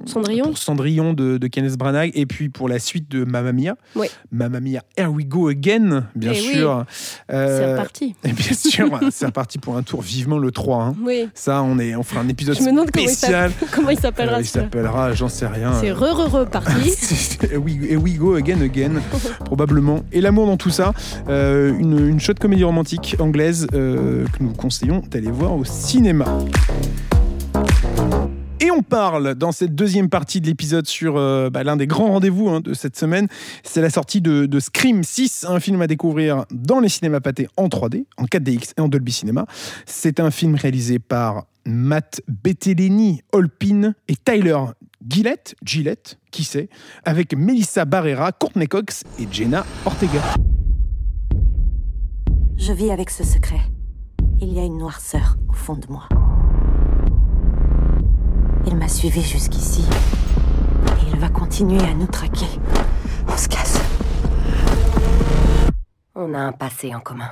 Cendrillon. 0.06 0.44
pour 0.46 0.58
Cendrillon 0.58 1.12
de, 1.12 1.38
de 1.38 1.46
Kenneth 1.48 1.76
Branagh 1.76 2.10
et 2.14 2.26
puis 2.26 2.48
pour 2.48 2.68
la 2.68 2.78
suite 2.78 3.10
de 3.10 3.24
Mamma 3.24 3.52
Mia. 3.52 3.76
Mamma 4.32 4.60
Mia, 4.60 4.82
Here 4.96 5.08
We 5.10 5.26
Go 5.26 5.48
Again, 5.48 6.04
bien 6.14 6.32
Eh 6.34 6.38
oui. 6.40 6.52
sûr. 6.54 6.84
Euh, 7.30 7.58
C'est 7.58 7.72
reparti. 7.72 8.14
Et 8.24 8.32
bien 8.32 8.52
sûr, 8.54 9.00
c'est 9.10 9.26
reparti 9.26 9.58
pour 9.58 9.76
un 9.76 9.82
tour 9.82 10.00
vivement 10.02 10.38
le 10.38 10.50
3. 10.50 10.82
hein. 10.84 10.94
Oui. 11.02 11.28
Ça, 11.34 11.62
on, 11.62 11.78
est, 11.78 11.94
on 11.94 12.02
fera 12.02 12.20
un 12.20 12.28
épisode 12.28 12.56
Je 12.56 12.62
me 12.62 12.70
demande 12.70 12.90
comment 12.90 13.04
il 13.06 13.10
spécial. 13.10 13.52
comment 13.72 13.90
il 13.90 13.98
s'appellera. 13.98 14.36
Euh, 14.36 14.40
il 14.40 14.46
s'appellera, 14.46 15.12
j'en 15.14 15.28
sais 15.28 15.46
rien. 15.46 15.72
C'est 15.80 15.90
euh, 15.90 15.94
re 15.94 16.16
re 16.26 16.30
reparti. 16.32 16.90
c'est- 16.96 17.56
we, 17.56 17.74
et 17.88 17.96
we 17.96 18.16
go 18.16 18.34
again 18.34 18.60
again, 18.62 18.92
probablement. 19.44 20.00
Et 20.12 20.20
l'amour 20.20 20.46
dans 20.46 20.56
tout 20.56 20.70
ça, 20.70 20.92
euh, 21.28 21.76
une, 21.78 22.08
une 22.08 22.20
chouette 22.20 22.38
comédie 22.38 22.64
romantique 22.64 23.16
anglaise 23.18 23.66
euh, 23.74 24.24
que 24.26 24.42
nous 24.42 24.48
vous 24.50 24.54
conseillons 24.54 25.02
d'aller 25.10 25.30
voir 25.30 25.54
au 25.54 25.64
cinéma. 25.64 26.26
Et 28.58 28.70
on 28.70 28.82
parle 28.82 29.34
dans 29.34 29.52
cette 29.52 29.74
deuxième 29.74 30.08
partie 30.08 30.40
de 30.40 30.46
l'épisode 30.46 30.86
sur 30.86 31.18
euh, 31.18 31.50
bah, 31.50 31.62
l'un 31.62 31.76
des 31.76 31.86
grands 31.86 32.12
rendez-vous 32.12 32.48
hein, 32.48 32.60
de 32.60 32.72
cette 32.72 32.96
semaine. 32.96 33.28
C'est 33.62 33.82
la 33.82 33.90
sortie 33.90 34.22
de, 34.22 34.58
Scream 34.58 35.04
6, 35.04 35.44
un 35.46 35.60
film 35.60 35.82
à 35.82 35.86
découvrir 35.86 36.46
dans 36.50 36.80
les 36.80 36.88
cinémas 36.88 37.20
pâtés 37.20 37.48
en 37.58 37.68
3D, 37.68 38.06
en 38.16 38.24
4DX 38.24 38.72
et 38.78 38.80
en 38.80 38.88
Dolby 38.88 39.12
Cinema. 39.12 39.44
C'est 39.84 40.20
un 40.20 40.30
film 40.30 40.54
réalisé 40.54 40.98
par 40.98 41.44
Matt 41.66 42.22
Betteleni, 42.28 43.20
Holpin 43.32 43.92
et 44.08 44.16
Tyler 44.16 44.58
Gillette, 45.06 45.54
Gillette, 45.62 46.18
qui 46.30 46.42
sait, 46.42 46.70
avec 47.04 47.36
Melissa 47.36 47.84
Barrera, 47.84 48.32
Courtney 48.32 48.66
Cox 48.66 49.04
et 49.18 49.28
Jenna 49.30 49.66
Ortega. 49.84 50.22
Je 52.56 52.72
vis 52.72 52.90
avec 52.90 53.10
ce 53.10 53.22
secret. 53.22 53.60
Il 54.40 54.52
y 54.54 54.58
a 54.58 54.64
une 54.64 54.78
noirceur 54.78 55.36
au 55.48 55.52
fond 55.52 55.74
de 55.76 55.86
moi. 55.88 56.08
Il 58.66 58.76
m'a 58.76 58.88
suivi 58.88 59.22
jusqu'ici. 59.22 59.84
Et 61.00 61.10
il 61.12 61.20
va 61.20 61.28
continuer 61.28 61.80
à 61.80 61.94
nous 61.94 62.06
traquer. 62.06 62.46
On 63.28 63.36
se 63.36 63.48
casse. 63.48 63.80
On 66.16 66.34
a 66.34 66.38
un 66.40 66.52
passé 66.52 66.92
en 66.92 67.00
commun. 67.00 67.30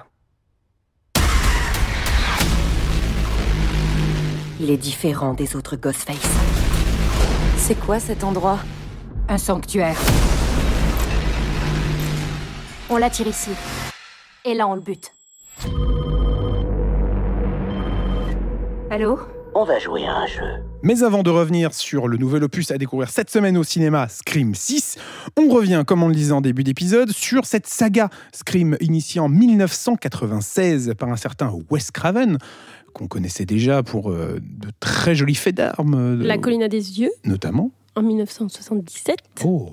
Il 4.60 4.70
est 4.70 4.76
différent 4.76 5.34
des 5.34 5.56
autres 5.56 5.74
Ghostface. 5.74 6.16
C'est 7.56 7.74
quoi 7.74 7.98
cet 7.98 8.22
endroit? 8.22 8.60
Un 9.28 9.38
sanctuaire. 9.38 9.98
On 12.88 12.96
l'attire 12.96 13.26
ici. 13.26 13.50
Et 14.44 14.54
là, 14.54 14.68
on 14.68 14.74
le 14.74 14.80
bute. 14.80 15.10
Allô? 18.90 19.18
On 19.54 19.64
va 19.64 19.78
jouer 19.80 20.06
à 20.06 20.18
un 20.18 20.26
jeu. 20.26 20.73
Mais 20.86 21.02
avant 21.02 21.22
de 21.22 21.30
revenir 21.30 21.72
sur 21.72 22.08
le 22.08 22.18
nouvel 22.18 22.44
opus 22.44 22.70
à 22.70 22.76
découvrir 22.76 23.08
cette 23.08 23.30
semaine 23.30 23.56
au 23.56 23.64
cinéma, 23.64 24.06
Scream 24.10 24.54
6, 24.54 24.96
on 25.38 25.48
revient, 25.48 25.82
comme 25.86 26.02
on 26.02 26.08
le 26.08 26.14
disait 26.14 26.32
en 26.32 26.42
début 26.42 26.62
d'épisode, 26.62 27.10
sur 27.10 27.46
cette 27.46 27.66
saga 27.66 28.10
Scream 28.34 28.76
initiée 28.80 29.18
en 29.18 29.30
1996 29.30 30.92
par 30.98 31.08
un 31.08 31.16
certain 31.16 31.50
Wes 31.70 31.90
Craven, 31.90 32.36
qu'on 32.92 33.08
connaissait 33.08 33.46
déjà 33.46 33.82
pour 33.82 34.10
euh, 34.10 34.38
de 34.42 34.68
très 34.78 35.14
jolis 35.14 35.34
faits 35.36 35.54
d'armes, 35.54 35.94
euh, 35.94 36.22
La 36.22 36.36
colline 36.36 36.62
à 36.62 36.68
des 36.68 37.00
yeux, 37.00 37.10
notamment. 37.24 37.70
en 37.96 38.02
1977. 38.02 39.16
Oh, 39.42 39.70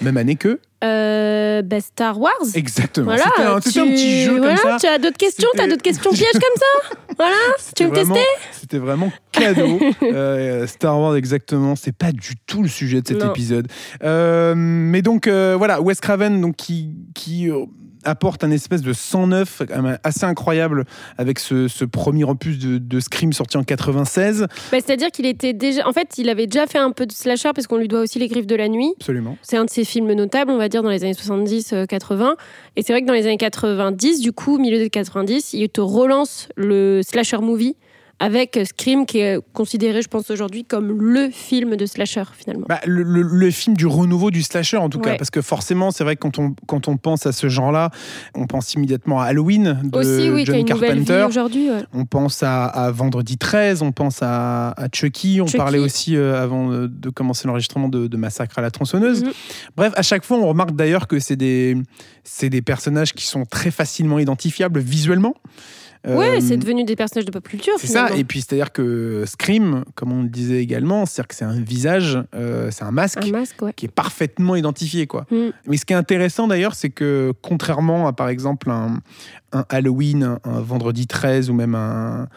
même 0.00 0.16
année 0.16 0.36
que. 0.36 0.60
Euh, 0.82 1.62
bah, 1.62 1.80
Star 1.80 2.18
Wars. 2.20 2.32
Exactement. 2.54 3.06
Voilà, 3.06 3.24
C'était 3.62 3.80
un, 3.80 3.84
tu- 3.86 3.92
petit 3.92 4.22
jeu 4.24 4.38
voilà, 4.38 4.56
comme 4.56 4.70
ça. 4.72 4.76
Tu 4.80 4.86
as 4.86 4.98
d'autres 4.98 5.16
questions 5.18 5.48
T'as 5.54 5.58
C'était- 5.62 5.70
d'autres 5.72 5.82
questions 5.82 6.10
pièges 6.12 6.32
comme 6.32 6.40
ça? 6.56 6.96
Voilà 7.16 7.34
Tu 7.58 7.62
C'était 7.64 7.84
veux 7.84 7.90
me 7.90 7.94
vraiment- 7.96 8.14
tester 8.14 8.48
C'était 8.60 8.78
vraiment 8.78 9.12
cadeau. 9.32 9.78
Euh, 10.02 10.66
Star 10.66 10.98
Wars, 11.00 11.16
exactement. 11.16 11.76
C'est 11.76 11.96
pas 11.96 12.12
du 12.12 12.34
tout 12.46 12.62
le 12.62 12.68
sujet 12.68 13.00
de 13.02 13.08
cet 13.08 13.22
Non. 13.22 13.30
épisode. 13.30 13.68
Euh, 14.02 14.54
mais 14.56 15.02
donc, 15.02 15.26
euh, 15.26 15.54
voilà, 15.56 15.80
Wes 15.80 16.00
Craven, 16.00 16.40
donc, 16.40 16.56
qui, 16.56 16.90
qui 17.14 17.50
euh, 17.50 17.64
apporte 18.04 18.44
un 18.44 18.50
espèce 18.50 18.82
de 18.82 18.92
109 18.92 19.62
quand 19.68 19.82
même 19.82 19.98
assez 20.04 20.24
incroyable 20.24 20.84
avec 21.18 21.38
ce, 21.38 21.68
ce 21.68 21.84
premier 21.84 22.24
opus 22.24 22.58
de, 22.58 22.78
de 22.78 23.00
Scream 23.00 23.32
sorti 23.32 23.56
en 23.56 23.64
96. 23.64 24.46
Bah, 24.70 24.78
C'est-à-dire 24.80 25.10
qu'il 25.10 25.26
était 25.26 25.52
déjà. 25.52 25.86
En 25.88 25.92
fait, 25.92 26.18
il 26.18 26.28
avait 26.28 26.46
déjà 26.46 26.66
fait 26.66 26.78
un 26.78 26.90
peu 26.90 27.06
de 27.06 27.12
slasher 27.12 27.50
parce 27.54 27.66
qu'on 27.66 27.78
lui 27.78 27.88
doit 27.88 28.00
aussi 28.00 28.18
Les 28.18 28.28
Griffes 28.28 28.46
de 28.46 28.56
la 28.56 28.68
Nuit. 28.68 28.92
Absolument. 28.96 29.36
C'est 29.42 29.56
un 29.56 29.64
de 29.64 29.70
ses 29.70 29.84
films 29.84 30.12
notables, 30.12 30.50
on 30.50 30.58
va 30.58 30.68
dire, 30.68 30.82
dans 30.82 30.90
les 30.90 31.04
années 31.04 31.12
70-80. 31.12 32.34
Et 32.76 32.82
c'est 32.82 32.92
vrai 32.92 33.02
que 33.02 33.06
dans 33.06 33.12
les 33.12 33.26
années 33.26 33.36
90, 33.36 34.20
du 34.20 34.32
coup, 34.32 34.58
milieu 34.58 34.78
des 34.78 34.90
90, 34.90 35.54
il 35.54 35.68
te 35.68 35.80
relance 35.80 36.48
le 36.56 37.00
slasher 37.02 37.38
movie 37.38 37.76
avec 38.20 38.58
Scream, 38.64 39.06
qui 39.06 39.18
est 39.18 39.38
considéré, 39.52 40.00
je 40.02 40.08
pense, 40.08 40.30
aujourd'hui 40.30 40.64
comme 40.64 41.00
le 41.00 41.30
film 41.30 41.76
de 41.76 41.84
slasher, 41.84 42.22
finalement. 42.36 42.64
Bah, 42.68 42.80
le, 42.86 43.02
le- 43.02 43.22
le 43.22 43.50
film 43.50 43.76
du 43.76 43.86
renouveau 43.86 44.30
du 44.30 44.42
slasher, 44.42 44.76
en 44.76 44.88
tout 44.88 44.98
cas, 45.00 45.16
parce 45.16 45.30
que 45.30 45.42
forcément, 45.42 45.90
c'est 45.90 46.04
vrai 46.04 46.14
que 46.16 46.20
quand 46.20 46.38
on, 46.38 46.54
quand 46.66 46.88
on 46.88 46.96
pense 46.96 47.26
à 47.26 47.32
ce 47.32 47.48
genre-là, 47.48 47.90
on 48.34 48.46
pense 48.46 48.72
immédiatement 48.74 49.20
à 49.20 49.24
Halloween 49.26 49.80
de 49.84 49.98
aussi, 49.98 50.30
oui, 50.30 50.44
John 50.46 50.64
Carpenter. 50.64 51.24
aujourd'hui. 51.28 51.70
ouais. 51.70 51.82
On 51.92 52.04
pense 52.04 52.42
à, 52.42 52.66
à 52.66 52.90
Vendredi 52.90 53.36
13, 53.36 53.82
on 53.82 53.92
pense 53.92 54.18
à, 54.22 54.70
à 54.70 54.86
Chucky, 54.92 55.40
on 55.40 55.46
Chucky. 55.46 55.56
parlait 55.58 55.78
aussi 55.78 56.16
euh, 56.16 56.40
avant 56.42 56.68
de 56.70 57.10
commencer 57.10 57.48
l'enregistrement 57.48 57.88
de, 57.88 58.06
de 58.06 58.16
Massacre 58.16 58.58
à 58.58 58.62
la 58.62 58.70
tronçonneuse. 58.70 59.24
Mhm. 59.24 59.32
Bref, 59.76 59.92
à 59.96 60.02
chaque 60.02 60.24
fois, 60.24 60.38
on 60.38 60.46
remarque 60.46 60.74
d'ailleurs 60.76 61.08
que 61.08 61.18
c'est 61.18 61.36
des, 61.36 61.76
c'est 62.22 62.48
des 62.48 62.62
personnages 62.62 63.12
qui 63.12 63.24
sont 63.26 63.44
très 63.44 63.70
facilement 63.70 64.18
identifiables 64.18 64.80
visuellement. 64.80 65.34
Ouais, 66.06 66.36
Euh, 66.36 66.40
c'est 66.40 66.56
devenu 66.56 66.84
des 66.84 66.96
personnages 66.96 67.24
de 67.24 67.30
pop 67.30 67.46
culture. 67.48 67.72
c'est 67.78 67.86
ça, 67.86 68.10
et 68.14 68.24
puis 68.24 68.40
c'est-à-dire 68.42 68.72
que 68.72 69.24
Scream, 69.26 69.84
comme 69.94 70.12
on 70.12 70.22
le 70.22 70.28
disait 70.28 70.58
également, 70.62 71.06
c'est-à-dire 71.06 71.28
que 71.28 71.34
c'est 71.34 71.44
un 71.46 71.58
visage, 71.60 72.18
euh, 72.34 72.70
c'est 72.70 72.84
un 72.84 72.90
masque 72.90 73.18
Un 73.24 73.30
masque, 73.30 73.62
ouais. 73.62 73.72
qui 73.74 73.86
est 73.86 73.94
parfaitement 73.94 74.54
identifié. 74.56 75.06
Quoi. 75.06 75.26
Mm. 75.30 75.50
Mais 75.66 75.76
ce 75.78 75.84
qui 75.86 75.92
est 75.92 75.96
intéressant 75.96 76.46
d'ailleurs, 76.46 76.74
c'est 76.74 76.90
que 76.90 77.32
contrairement 77.42 78.06
à 78.06 78.12
par 78.12 78.28
exemple 78.28 78.70
un, 78.70 78.98
un 79.52 79.64
Halloween, 79.70 80.22
un, 80.24 80.38
un 80.44 80.60
vendredi 80.60 81.06
13 81.06 81.48
ou 81.48 81.54
même 81.54 81.74
un, 81.74 82.28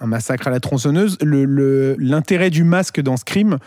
un 0.00 0.06
massacre 0.06 0.48
à 0.48 0.50
la 0.50 0.60
tronçonneuse, 0.60 1.18
le- 1.22 1.44
le- 1.44 1.96
l'intérêt 1.98 2.50
du 2.50 2.64
masque 2.64 3.00
dans 3.00 3.16
Scream 3.16 3.58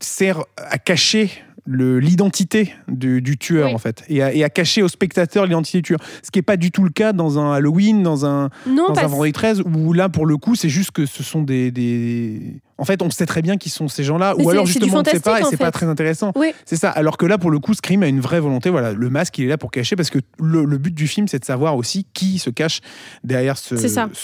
sert 0.00 0.44
à 0.56 0.78
cacher 0.78 1.30
l'identité 1.70 2.72
du, 2.88 3.20
du 3.20 3.36
tueur 3.36 3.68
Oui. 3.68 3.74
en 3.74 3.78
fait 3.78 4.02
et 4.08 4.22
à, 4.22 4.32
et 4.32 4.42
à 4.44 4.48
cacher 4.50 4.82
au 4.82 4.88
spectateur 4.88 5.44
l'identité 5.44 5.78
du 5.78 5.82
tueur 5.82 6.00
ce 6.22 6.30
qui 6.30 6.38
n'est 6.38 6.42
pas 6.42 6.56
du 6.56 6.70
tout 6.70 6.82
le 6.82 6.90
cas 6.90 7.12
dans 7.12 7.38
un 7.38 7.52
Halloween 7.52 8.02
dans 8.02 8.24
un, 8.26 8.50
Non, 8.66 8.88
dans 8.88 8.98
un 8.98 9.06
vendredi 9.06 9.32
13 9.32 9.62
où 9.64 9.92
là 9.92 10.08
pour 10.08 10.26
le 10.26 10.36
coup 10.36 10.54
c'est 10.54 10.68
juste 10.70 10.90
que 10.92 11.04
ce 11.06 11.22
sont 11.22 11.42
des, 11.42 11.70
des- 11.70 12.60
en 12.78 12.84
fait, 12.84 13.02
on 13.02 13.10
sait 13.10 13.26
très 13.26 13.42
bien 13.42 13.56
qui 13.56 13.70
sont 13.70 13.88
ces 13.88 14.04
gens-là, 14.04 14.34
ou 14.38 14.48
alors 14.50 14.64
justement 14.66 14.98
on 14.98 15.02
ne 15.02 15.08
sait 15.08 15.20
pas 15.20 15.40
et 15.40 15.44
c'est 15.44 15.56
pas 15.56 15.70
très 15.72 15.86
intéressant. 15.86 16.32
Oui. 16.36 16.52
C'est 16.64 16.76
ça. 16.76 16.90
Alors 16.90 17.16
que 17.16 17.26
là, 17.26 17.36
pour 17.36 17.50
le 17.50 17.58
coup, 17.58 17.74
Scream 17.74 18.02
a 18.02 18.06
une 18.06 18.20
vraie 18.20 18.40
volonté. 18.40 18.70
Voilà, 18.70 18.92
le 18.92 19.10
masque, 19.10 19.36
il 19.38 19.44
est 19.46 19.48
là 19.48 19.58
pour 19.58 19.70
cacher 19.70 19.96
parce 19.96 20.10
que 20.10 20.18
le, 20.40 20.64
le 20.64 20.78
but 20.78 20.94
du 20.94 21.06
film, 21.08 21.26
c'est 21.28 21.38
de 21.40 21.44
savoir 21.44 21.76
aussi 21.76 22.06
qui 22.14 22.38
se 22.38 22.50
cache 22.50 22.80
derrière 23.24 23.58
ce, 23.58 23.74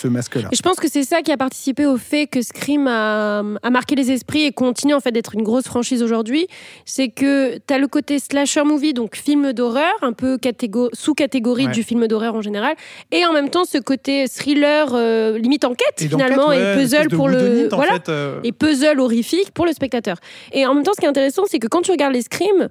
masque-là. 0.06 0.48
Je 0.52 0.62
pense 0.62 0.76
que 0.76 0.88
c'est 0.88 1.02
ça 1.02 1.22
qui 1.22 1.32
a 1.32 1.36
participé 1.36 1.86
au 1.86 1.96
fait 1.96 2.26
que 2.26 2.42
Scream 2.42 2.86
a, 2.86 3.40
a 3.62 3.70
marqué 3.70 3.94
les 3.96 4.10
esprits 4.12 4.44
et 4.44 4.52
continue 4.52 4.94
en 4.94 5.00
fait 5.00 5.12
d'être 5.12 5.34
une 5.34 5.42
grosse 5.42 5.64
franchise 5.64 6.02
aujourd'hui. 6.02 6.46
C'est 6.84 7.08
que 7.08 7.58
tu 7.58 7.74
as 7.74 7.78
le 7.78 7.88
côté 7.88 8.18
slasher 8.18 8.62
movie, 8.64 8.92
donc 8.94 9.16
film 9.16 9.52
d'horreur, 9.52 9.92
un 10.02 10.12
peu 10.12 10.36
catégo- 10.36 10.90
sous-catégorie 10.92 11.66
Ouais. 11.66 11.72
du 11.72 11.82
film 11.82 12.06
d'horreur 12.06 12.34
en 12.34 12.42
général, 12.42 12.74
et 13.10 13.24
en 13.24 13.32
même 13.32 13.48
temps 13.48 13.64
ce 13.64 13.78
côté 13.78 14.26
thriller, 14.28 14.88
euh, 14.94 15.38
limite 15.38 15.64
enquête 15.64 15.94
Et 16.00 16.08
finalement, 16.08 16.48
ouais, 16.48 16.74
et 16.74 16.76
puzzle 16.76 17.08
pour 17.08 17.28
le. 17.28 17.68
en 17.72 17.76
voilà. 17.76 17.94
fait, 17.94 18.08
euh, 18.08 18.40
Et 18.44 18.52
puzzle 18.52 19.00
horrifique 19.00 19.50
pour 19.52 19.66
le 19.66 19.72
spectateur. 19.72 20.18
Et 20.52 20.64
en 20.66 20.74
même 20.74 20.84
temps, 20.84 20.92
ce 20.94 21.00
qui 21.00 21.06
est 21.06 21.08
intéressant, 21.08 21.42
c'est 21.48 21.58
que 21.58 21.66
quand 21.66 21.82
tu 21.82 21.90
regardes 21.90 22.12
les 22.14 22.22
Scream, 22.22 22.68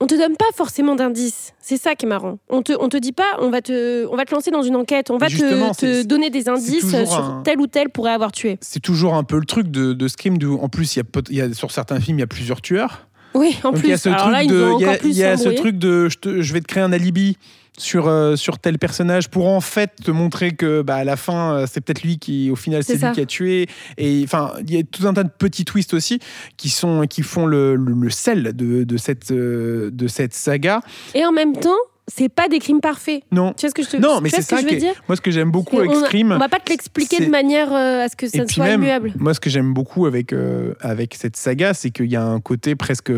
on 0.00 0.06
te 0.08 0.14
donne 0.16 0.36
pas 0.36 0.44
forcément 0.54 0.96
d'indices. 0.96 1.52
C'est 1.60 1.76
ça 1.76 1.94
qui 1.94 2.06
est 2.06 2.08
marrant. 2.08 2.38
On 2.50 2.60
te, 2.62 2.72
on 2.78 2.88
te 2.88 2.96
dit 2.96 3.12
pas, 3.12 3.36
on 3.38 3.48
va 3.50 3.62
te, 3.62 4.04
on 4.10 4.16
va 4.16 4.24
te 4.24 4.34
lancer 4.34 4.50
dans 4.50 4.62
une 4.62 4.74
enquête, 4.74 5.10
on 5.10 5.16
va 5.18 5.28
te, 5.28 6.02
donner 6.02 6.28
des 6.28 6.48
indices 6.48 6.90
sur 6.90 7.14
un- 7.14 7.42
tel 7.44 7.60
ou 7.60 7.68
tel 7.68 7.88
pourrait 7.88 8.10
avoir 8.12 8.32
tué. 8.32 8.58
c'est 8.60 8.80
toujours 8.82 9.14
un 9.14 9.22
peu 9.22 9.38
le 9.38 9.44
truc 9.46 9.70
de, 9.70 9.92
de 9.92 10.08
Scream. 10.08 10.36
en 10.60 10.68
plus, 10.68 10.96
y, 10.96 11.00
a, 11.00 11.04
y 11.30 11.40
a 11.40 11.54
sur 11.54 11.70
certains 11.70 12.00
films, 12.00 12.18
il 12.18 12.22
y 12.22 12.24
a 12.24 12.26
plusieurs 12.26 12.60
tueurs. 12.60 13.06
Oui, 13.34 13.56
en 13.62 13.70
Donc 13.70 13.78
plus. 13.78 13.86
il 13.88 13.90
y 13.90 13.94
a 13.94 13.98
ce 13.98 14.08
Alors 14.08 14.22
truc 14.22 14.32
là, 14.32 14.44
de, 14.44 14.72
il 14.78 14.80
y 15.16 15.22
a, 15.24 15.34
y 15.34 15.38
ce 15.38 15.48
truc 15.50 15.78
de, 15.78 16.08
je, 16.08 16.18
te- 16.18 16.42
je 16.42 16.52
vais 16.52 16.60
te 16.60 16.66
créer 16.66 16.82
un 16.82 16.92
alibi 16.92 17.38
sur 17.78 18.06
euh, 18.08 18.36
sur 18.36 18.58
tel 18.58 18.78
personnage 18.78 19.30
pour 19.30 19.48
en 19.48 19.60
fait 19.60 19.90
te 20.04 20.10
montrer 20.10 20.52
que 20.52 20.82
bah 20.82 20.96
à 20.96 21.04
la 21.04 21.16
fin 21.16 21.54
euh, 21.54 21.66
c'est 21.70 21.80
peut-être 21.80 22.02
lui 22.02 22.18
qui 22.18 22.50
au 22.50 22.56
final 22.56 22.84
C'est 22.84 22.98
ça. 22.98 23.08
lui 23.08 23.14
qui 23.14 23.20
a 23.22 23.26
tué 23.26 23.66
et 23.96 24.20
enfin 24.24 24.52
il 24.60 24.74
y 24.74 24.78
a 24.78 24.82
tout 24.82 25.06
un 25.06 25.14
tas 25.14 25.24
de 25.24 25.30
petits 25.30 25.64
twists 25.64 25.94
aussi 25.94 26.18
qui 26.58 26.68
sont 26.68 27.06
qui 27.08 27.22
font 27.22 27.46
le, 27.46 27.74
le, 27.76 27.92
le 27.94 28.10
sel 28.10 28.54
de, 28.54 28.84
de 28.84 28.96
cette 28.98 29.30
euh, 29.30 29.90
de 29.90 30.06
cette 30.06 30.34
saga. 30.34 30.80
Et 31.14 31.24
en 31.24 31.32
même 31.32 31.56
temps, 31.56 31.70
c'est 32.08 32.28
pas 32.28 32.48
des 32.48 32.58
crimes 32.58 32.80
parfaits. 32.80 33.22
Non. 33.30 33.54
Tu 33.56 33.62
vois 33.64 33.70
ce 33.70 33.74
que 33.74 33.82
je 33.82 33.88
te 33.88 33.96
Non, 33.96 34.20
mais 34.20 34.28
c'est 34.28 34.42
ce 34.42 34.48
que 34.50 34.56
ça 34.56 34.62
je 34.62 34.68
veux 34.74 34.78
dire 34.78 34.94
moi 35.08 35.16
ce 35.16 35.20
que 35.22 35.30
j'aime 35.30 35.50
beaucoup 35.50 35.78
avec 35.78 35.90
on, 35.92 36.04
Scream 36.04 36.32
on 36.32 36.38
va 36.38 36.48
pas 36.48 36.58
te 36.60 36.68
l'expliquer 36.68 37.24
de 37.24 37.30
manière 37.30 37.72
euh, 37.72 38.04
à 38.04 38.08
ce 38.08 38.16
que 38.16 38.28
ça 38.28 38.46
soit 38.46 38.68
immuable. 38.70 39.12
moi, 39.16 39.32
ce 39.34 39.40
que 39.40 39.48
j'aime 39.48 39.72
beaucoup 39.72 40.04
avec, 40.06 40.32
euh, 40.32 40.74
avec 40.80 41.14
cette 41.14 41.36
saga, 41.36 41.72
c'est 41.74 41.90
qu'il 41.90 42.10
y 42.10 42.16
a 42.16 42.24
un 42.24 42.40
côté 42.40 42.74
presque 42.74 43.12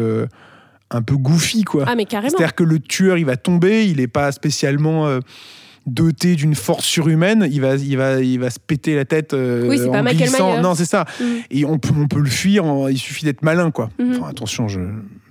un 0.94 1.02
peu 1.02 1.16
goofy, 1.16 1.64
quoi. 1.64 1.84
Ah, 1.86 1.94
mais 1.96 2.04
carrément. 2.04 2.30
C'est-à-dire 2.30 2.54
que 2.54 2.64
le 2.64 2.78
tueur, 2.78 3.18
il 3.18 3.24
va 3.26 3.36
tomber, 3.36 3.86
il 3.86 3.96
n'est 3.96 4.06
pas 4.06 4.30
spécialement 4.32 5.06
euh, 5.06 5.20
doté 5.86 6.34
d'une 6.36 6.54
force 6.54 6.84
surhumaine, 6.84 7.46
il 7.50 7.60
va, 7.60 7.74
il 7.76 7.96
va, 7.96 8.20
il 8.20 8.38
va 8.38 8.48
se 8.50 8.58
péter 8.58 8.94
la 8.94 9.04
tête 9.04 9.34
euh, 9.34 9.66
Oui, 9.68 9.78
c'est 9.78 9.88
en 9.88 10.04
pas 10.04 10.14
glissant. 10.14 10.60
Non, 10.62 10.74
c'est 10.74 10.84
ça. 10.86 11.04
Mhm. 11.20 11.26
Et 11.50 11.64
on 11.64 11.78
peut, 11.78 11.90
on 11.98 12.06
peut 12.08 12.20
le 12.20 12.30
fuir, 12.30 12.64
en- 12.64 12.88
il 12.88 12.96
suffit 12.98 13.24
d'être 13.24 13.42
malin, 13.42 13.70
quoi. 13.70 13.90
Mhm. 13.98 14.16
Enfin, 14.20 14.28
attention, 14.30 14.68
je 14.68 14.80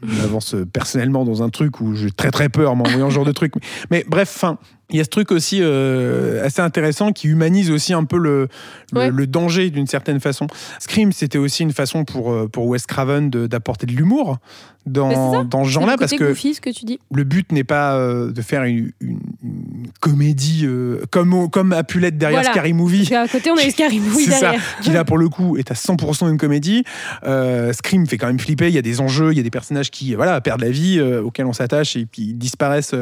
m'avance 0.03 0.55
personnellement 0.73 1.23
dans 1.25 1.41
un 1.43 1.49
truc 1.49 1.79
où 1.79 1.95
j'ai 1.95 2.11
très 2.11 2.29
très 2.29 2.49
peur 2.49 2.71
en 2.71 2.75
m'envoyant 2.75 3.09
ce 3.09 3.15
genre 3.15 3.25
de 3.25 3.31
truc. 3.31 3.53
Mais 3.89 4.03
bref, 4.07 4.29
fin. 4.29 4.57
Il 4.89 4.97
y 4.97 4.99
a 4.99 5.03
ce 5.05 5.09
truc 5.09 5.31
aussi 5.31 5.59
euh, 5.61 6.45
assez 6.45 6.61
intéressant 6.61 7.13
qui 7.13 7.27
humanise 7.27 7.71
aussi 7.71 7.93
un 7.93 8.03
peu 8.03 8.17
le, 8.17 8.47
le, 8.91 8.99
Ouais. 8.99 9.09
le 9.11 9.25
danger 9.27 9.69
d'une 9.71 9.87
certaine 9.87 10.19
façon. 10.19 10.45
Scream, 10.79 11.11
c'était 11.11 11.37
aussi 11.39 11.63
une 11.63 11.71
façon 11.71 12.03
pour, 12.05 12.31
euh, 12.31 12.47
pour 12.47 12.67
Wes 12.67 12.85
Craven 12.85 13.29
d'apporter 13.29 13.85
de 13.87 13.91
l'humour 13.93 14.37
c'est 14.85 14.89
ça. 14.91 14.99
dans, 14.99 15.43
dans 15.45 15.63
ce 15.63 15.69
genre-là 15.69 15.95
parce 15.97 16.11
que 16.11 16.27
goofy, 16.27 16.53
ce 16.53 16.59
que 16.59 16.69
tu 16.69 16.83
dis. 16.83 16.99
le 17.13 17.23
but 17.23 17.49
n'est 17.53 17.63
pas 17.63 17.95
euh, 17.95 18.31
de 18.33 18.41
faire 18.41 18.65
une, 18.65 18.91
une- 18.99 19.19
une 19.41 19.87
comédie 20.01 20.63
euh, 20.65 21.01
comme, 21.09 21.49
comme 21.49 21.71
a 21.71 21.83
pu 21.85 21.99
l'être 21.99 22.17
derrière 22.17 22.41
Voilà. 22.41 22.51
Scary 22.53 22.73
Movie. 22.73 23.07
Qu'à 23.07 23.25
côté, 23.29 23.49
on 23.49 23.55
a 23.57 23.65
eu 23.65 23.71
Scary 23.71 23.99
Movie 24.01 24.25
ça, 24.25 24.39
derrière. 24.41 24.61
qui 24.81 24.89
là 24.91 25.05
pour 25.05 25.17
le 25.17 25.29
coup 25.29 25.55
est 25.57 25.71
à 25.71 25.73
100% 25.73 26.29
une 26.29 26.37
comédie. 26.37 26.83
Scream 27.71 28.05
fait 28.05 28.17
quand 28.17 28.27
même 28.27 28.39
flipper, 28.39 28.67
il 28.67 28.73
y 28.73 28.77
a 28.77 28.81
des 28.81 28.99
enjeux, 28.99 29.31
il 29.31 29.37
y 29.37 29.39
a 29.39 29.43
des 29.43 29.49
personnages 29.49 29.89
qui 29.89 30.13
voilà, 30.15 30.39
perdent 30.41 30.61
la 30.61 30.69
vie, 30.71 30.99
auxquels 31.01 31.45
on 31.45 31.53
s'attache 31.53 31.95
et 31.95 32.05
qui 32.11 32.33
disparaissent 32.33 32.93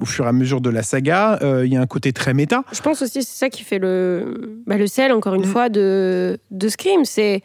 au 0.00 0.04
fur 0.04 0.26
et 0.26 0.28
à 0.28 0.32
mesure 0.32 0.60
de 0.60 0.70
la 0.70 0.82
saga. 0.82 1.13
Euh, 1.42 1.66
il 1.66 1.72
y 1.72 1.76
a 1.76 1.80
un 1.80 1.86
côté 1.86 2.12
très 2.12 2.34
méta. 2.34 2.62
Je 2.72 2.80
pense 2.80 3.02
aussi 3.02 3.22
c'est 3.22 3.38
ça 3.38 3.48
qui 3.50 3.62
fait 3.62 3.78
le, 3.78 4.60
bah, 4.66 4.76
le 4.76 4.86
sel, 4.86 5.12
encore 5.12 5.34
une 5.34 5.42
Mm. 5.42 5.52
fois, 5.52 5.68
de, 5.68 6.38
de 6.50 6.68
Scream. 6.68 7.04
C'est 7.04 7.42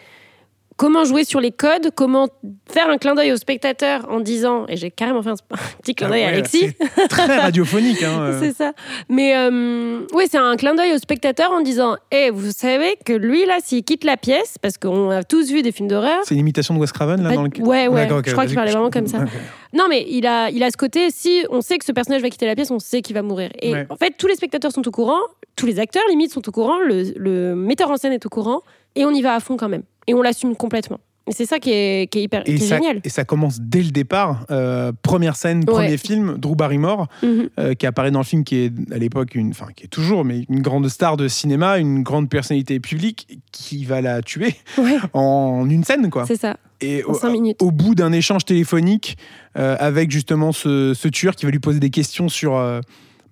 comment 0.79 1.03
jouer 1.03 1.25
sur 1.25 1.41
les 1.41 1.51
codes, 1.51 1.91
comment 1.93 2.29
faire 2.71 2.89
un 2.89 2.97
clin 2.97 3.13
d'œil 3.13 3.33
au 3.33 3.35
spectateur 3.35 4.07
en 4.09 4.21
disant, 4.21 4.65
et 4.69 4.77
j'ai 4.77 4.89
carrément 4.91 5.21
fait 5.21 5.31
un, 5.31 5.35
petit 5.83 5.93
clin 5.93 6.07
d'œil 6.07 6.21
Ah 6.23 6.27
à 6.27 6.29
ouais, 6.29 6.33
Alexis. 6.35 6.71
très 7.09 7.25
radiophonique. 7.39 8.01
hein, 8.01 8.17
euh. 8.21 8.39
C'est 8.41 8.53
ça. 8.55 8.71
Mais 9.09 9.35
euh, 9.35 9.99
oui, 10.13 10.23
c'est 10.31 10.37
un 10.37 10.55
clin 10.55 10.75
d'œil 10.75 10.93
au 10.93 10.97
spectateur 10.97 11.51
en 11.51 11.59
disant 11.59 11.97
Eh, 12.11 12.29
vous 12.29 12.51
savez 12.51 12.97
que 13.05 13.11
lui, 13.11 13.45
là, 13.45 13.57
s'il 13.61 13.83
quitte 13.83 14.05
la 14.05 14.15
pièce, 14.15 14.55
parce 14.61 14.77
qu'on 14.77 15.09
a 15.09 15.23
tous 15.25 15.51
vu 15.51 15.61
des 15.63 15.73
films 15.73 15.89
d'horreur. 15.89 16.21
C'est 16.23 16.33
une 16.35 16.39
imitation 16.39 16.73
de 16.73 16.79
Wes 16.79 16.91
Craven 16.93 17.21
là 17.21 17.29
Bah, 17.29 17.35
dans 17.35 17.43
le 17.43 17.49
ouais, 17.61 17.87
ouais, 17.89 18.07
je 18.25 18.31
crois 18.31 18.45
qu'il 18.45 18.55
parlait 18.55 18.71
vraiment 18.71 18.89
comme 18.89 19.07
ça. 19.07 19.25
Non, 19.73 19.85
mais 19.89 20.05
il 20.09 20.25
a, 20.25 20.49
il 20.49 20.63
a 20.63 20.71
ce 20.71 20.77
côté 20.77 21.09
si 21.11 21.43
on 21.51 21.59
sait 21.61 21.77
que 21.77 21.85
ce 21.85 21.91
personnage 21.91 22.21
va 22.21 22.29
quitter 22.29 22.45
la 22.47 22.55
pièce, 22.55 22.71
on 22.71 22.79
sait 22.79 23.01
qu'il 23.01 23.13
va 23.15 23.21
mourir. 23.21 23.49
Et 23.61 23.73
Ouais. 23.73 23.85
en 23.89 23.97
fait, 23.97 24.15
tous 24.17 24.27
les 24.27 24.35
spectateurs 24.35 24.71
sont 24.71 24.87
au 24.87 24.91
courant, 24.91 25.19
tous 25.57 25.65
les 25.67 25.79
acteurs, 25.79 26.01
limite, 26.09 26.31
sont 26.31 26.47
au 26.47 26.51
courant, 26.51 26.79
le, 26.79 27.03
le 27.17 27.53
metteur 27.53 27.91
en 27.91 27.97
scène 27.97 28.13
est 28.13 28.25
au 28.25 28.29
courant, 28.29 28.61
et 28.95 29.05
on 29.05 29.11
y 29.11 29.21
va 29.21 29.35
à 29.35 29.39
fond 29.39 29.57
quand 29.57 29.69
même. 29.69 29.83
Et 30.07 30.13
on 30.13 30.21
l'assume 30.21 30.55
complètement. 30.55 30.99
Et 31.27 31.31
c'est 31.31 31.45
ça 31.45 31.59
qui 31.59 31.69
est, 31.69 32.11
qui 32.11 32.17
est 32.19 32.23
hyper 32.23 32.41
Et 32.47 32.55
qui 32.55 32.63
est 32.63 32.67
ça, 32.67 32.77
génial. 32.77 33.01
et 33.03 33.09
ça 33.09 33.23
commence 33.23 33.59
dès 33.61 33.83
le 33.83 33.91
départ. 33.91 34.45
Euh, 34.49 34.91
première 35.03 35.35
scène, 35.35 35.63
premier 35.63 35.89
Ouais. 35.89 35.97
film, 35.97 36.37
Drew 36.39 36.55
Barrymore, 36.55 37.05
Mhm. 37.21 37.49
euh, 37.59 37.73
qui 37.75 37.85
apparaît 37.85 38.09
dans 38.09 38.19
le 38.21 38.25
film, 38.25 38.43
qui 38.43 38.55
est 38.55 38.73
à 38.91 38.97
l'époque, 38.97 39.35
une, 39.35 39.51
enfin 39.51 39.67
qui 39.75 39.83
est 39.83 39.89
toujours, 39.89 40.25
mais 40.25 40.45
une 40.49 40.61
grande 40.63 40.87
star 40.89 41.17
de 41.17 41.27
cinéma, 41.27 41.77
une 41.77 42.01
grande 42.01 42.29
personnalité 42.29 42.79
publique, 42.79 43.39
qui 43.51 43.85
va 43.85 44.01
la 44.01 44.23
tuer 44.23 44.55
Ouais, 44.79 44.97
en 45.13 45.69
une 45.69 45.83
scène, 45.83 46.09
quoi. 46.09 46.25
c'est 46.25 46.35
ça, 46.39 46.57
Et 46.81 47.03
en 47.05 47.11
au, 47.11 47.13
cinq 47.13 47.29
minutes. 47.29 47.61
au 47.61 47.69
bout 47.69 47.93
d'un 47.93 48.11
échange 48.11 48.43
téléphonique 48.45 49.15
euh, 49.55 49.75
avec 49.79 50.09
justement 50.09 50.51
ce, 50.51 50.95
ce 50.95 51.07
tueur 51.09 51.35
qui 51.35 51.45
va 51.45 51.51
lui 51.51 51.59
poser 51.59 51.79
des 51.79 51.91
questions 51.91 52.27
sur. 52.27 52.55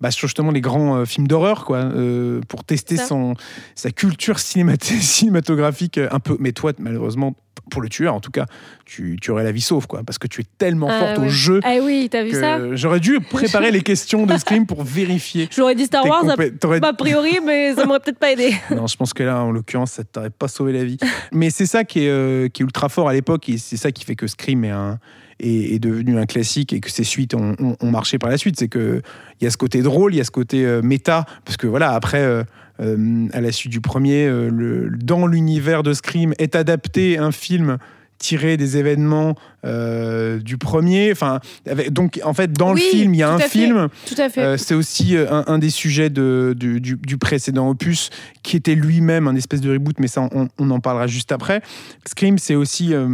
Bah, 0.00 0.10
sur 0.10 0.28
justement 0.28 0.50
les 0.52 0.60
grands 0.60 0.96
euh, 0.96 1.04
films 1.04 1.26
d'horreur, 1.28 1.64
quoi, 1.64 1.78
euh, 1.78 2.40
pour 2.48 2.64
tester 2.64 2.96
son, 2.96 3.34
sa 3.74 3.90
culture 3.90 4.36
cinémat- 4.38 4.76
cinématographique 4.82 5.98
un 5.98 6.20
peu. 6.20 6.36
Mais 6.40 6.52
toi, 6.52 6.72
malheureusement, 6.78 7.34
pour 7.70 7.82
le 7.82 7.88
tueur, 7.88 8.14
en 8.14 8.20
tout 8.20 8.30
cas, 8.30 8.46
tu, 8.86 9.18
tu 9.20 9.30
aurais 9.30 9.44
la 9.44 9.52
vie 9.52 9.60
sauve, 9.60 9.86
quoi, 9.86 10.02
parce 10.02 10.16
que 10.18 10.26
tu 10.26 10.40
es 10.40 10.44
tellement 10.58 10.88
Ah, 10.90 11.00
forte 11.14 11.18
au 11.26 11.28
jeu 11.28 11.60
Ah 11.64 11.74
oui, 11.82 12.08
t'as 12.10 12.22
vu 12.22 12.30
ça? 12.30 12.74
j'aurais 12.74 13.00
dû 13.00 13.20
préparer 13.20 13.70
les 13.72 13.82
questions 13.82 14.24
de 14.24 14.36
Scream 14.38 14.64
pour 14.66 14.84
vérifier. 14.84 15.48
J'aurais 15.54 15.74
dit 15.74 15.84
Star 15.84 16.06
Wars, 16.06 16.24
a 16.30 16.92
priori, 16.94 17.38
mais 17.44 17.74
ça 17.74 17.84
m'aurait 17.84 18.00
peut-être 18.00 18.18
pas 18.18 18.32
aidé. 18.32 18.54
Non, 18.74 18.86
je 18.86 18.96
pense 18.96 19.12
que 19.12 19.22
là, 19.22 19.42
en 19.42 19.50
l'occurrence, 19.50 19.92
ça 19.92 20.04
t'aurait 20.04 20.30
pas 20.30 20.48
sauvé 20.48 20.72
la 20.72 20.84
vie. 20.84 20.98
Mais 21.32 21.50
c'est 21.50 21.66
ça 21.66 21.84
qui 21.84 22.04
est, 22.04 22.08
euh, 22.08 22.48
qui 22.48 22.62
est 22.62 22.64
ultra 22.64 22.88
fort 22.88 23.08
à 23.08 23.12
l'époque 23.12 23.48
et 23.48 23.58
c'est 23.58 23.76
ça 23.76 23.92
qui 23.92 24.04
fait 24.04 24.16
que 24.16 24.26
Scream 24.26 24.64
est, 24.64 24.70
un, 24.70 24.98
est, 25.40 25.74
est 25.74 25.78
devenu 25.78 26.18
un 26.18 26.26
classique 26.26 26.72
et 26.72 26.80
que 26.80 26.90
ses 26.90 27.04
suites 27.04 27.34
ont, 27.34 27.54
ont- 27.58 27.76
ont 27.80 27.90
marché 27.90 28.18
par 28.18 28.30
la 28.30 28.38
suite. 28.38 28.56
C'est 28.58 28.68
qu'il 28.68 29.02
y 29.40 29.46
a 29.46 29.50
ce 29.50 29.56
côté 29.56 29.82
drôle, 29.82 30.14
il 30.14 30.18
y 30.18 30.20
a 30.20 30.24
ce 30.24 30.30
côté 30.30 30.64
euh, 30.66 30.82
méta, 30.82 31.26
parce 31.44 31.56
que 31.56 31.66
voilà, 31.66 31.92
après. 31.92 32.20
euh, 32.22 32.42
euh, 32.80 33.26
à 33.32 33.40
la 33.40 33.50
suite 33.50 33.72
du 33.72 33.80
premier, 33.80 34.26
euh, 34.28 34.48
le, 34.52 34.88
dans 35.02 35.26
l'univers 35.26 35.82
de 35.82 35.92
Scream 35.92 36.32
est 36.38 36.54
adapté 36.54 37.18
un 37.18 37.32
film 37.32 37.78
tiré 38.18 38.56
des 38.56 38.76
événements 38.76 39.34
euh, 39.64 40.38
du 40.38 40.58
premier. 40.58 41.10
Enfin, 41.10 41.40
avec- 41.66 41.92
donc 41.92 42.20
en 42.22 42.34
fait, 42.34 42.52
dans 42.52 42.74
Oui, 42.74 42.80
le 42.92 42.96
film, 42.98 43.14
il 43.14 43.18
y 43.18 43.22
a 43.24 43.32
un 43.32 43.38
fait. 43.40 43.48
film 43.48 43.88
Tout 44.06 44.14
à 44.20 44.28
fait. 44.28 44.42
euh, 44.42 44.56
c'est 44.56 44.74
aussi 44.74 45.16
un, 45.16 45.42
un 45.48 45.58
des 45.58 45.70
sujets 45.70 46.08
de, 46.08 46.54
du, 46.56 46.80
du- 46.80 46.94
du 46.96 47.18
précédent 47.18 47.68
opus, 47.68 48.10
qui 48.44 48.56
était 48.56 48.76
lui-même 48.76 49.26
un 49.26 49.34
espèce 49.34 49.60
de 49.60 49.72
reboot, 49.72 49.96
mais 49.98 50.06
ça, 50.06 50.28
on, 50.32 50.46
on 50.58 50.70
en 50.70 50.78
parlera 50.78 51.08
juste 51.08 51.32
après. 51.32 51.62
Scream, 52.06 52.38
c'est 52.38 52.54
aussi. 52.54 52.94
euh, 52.94 53.08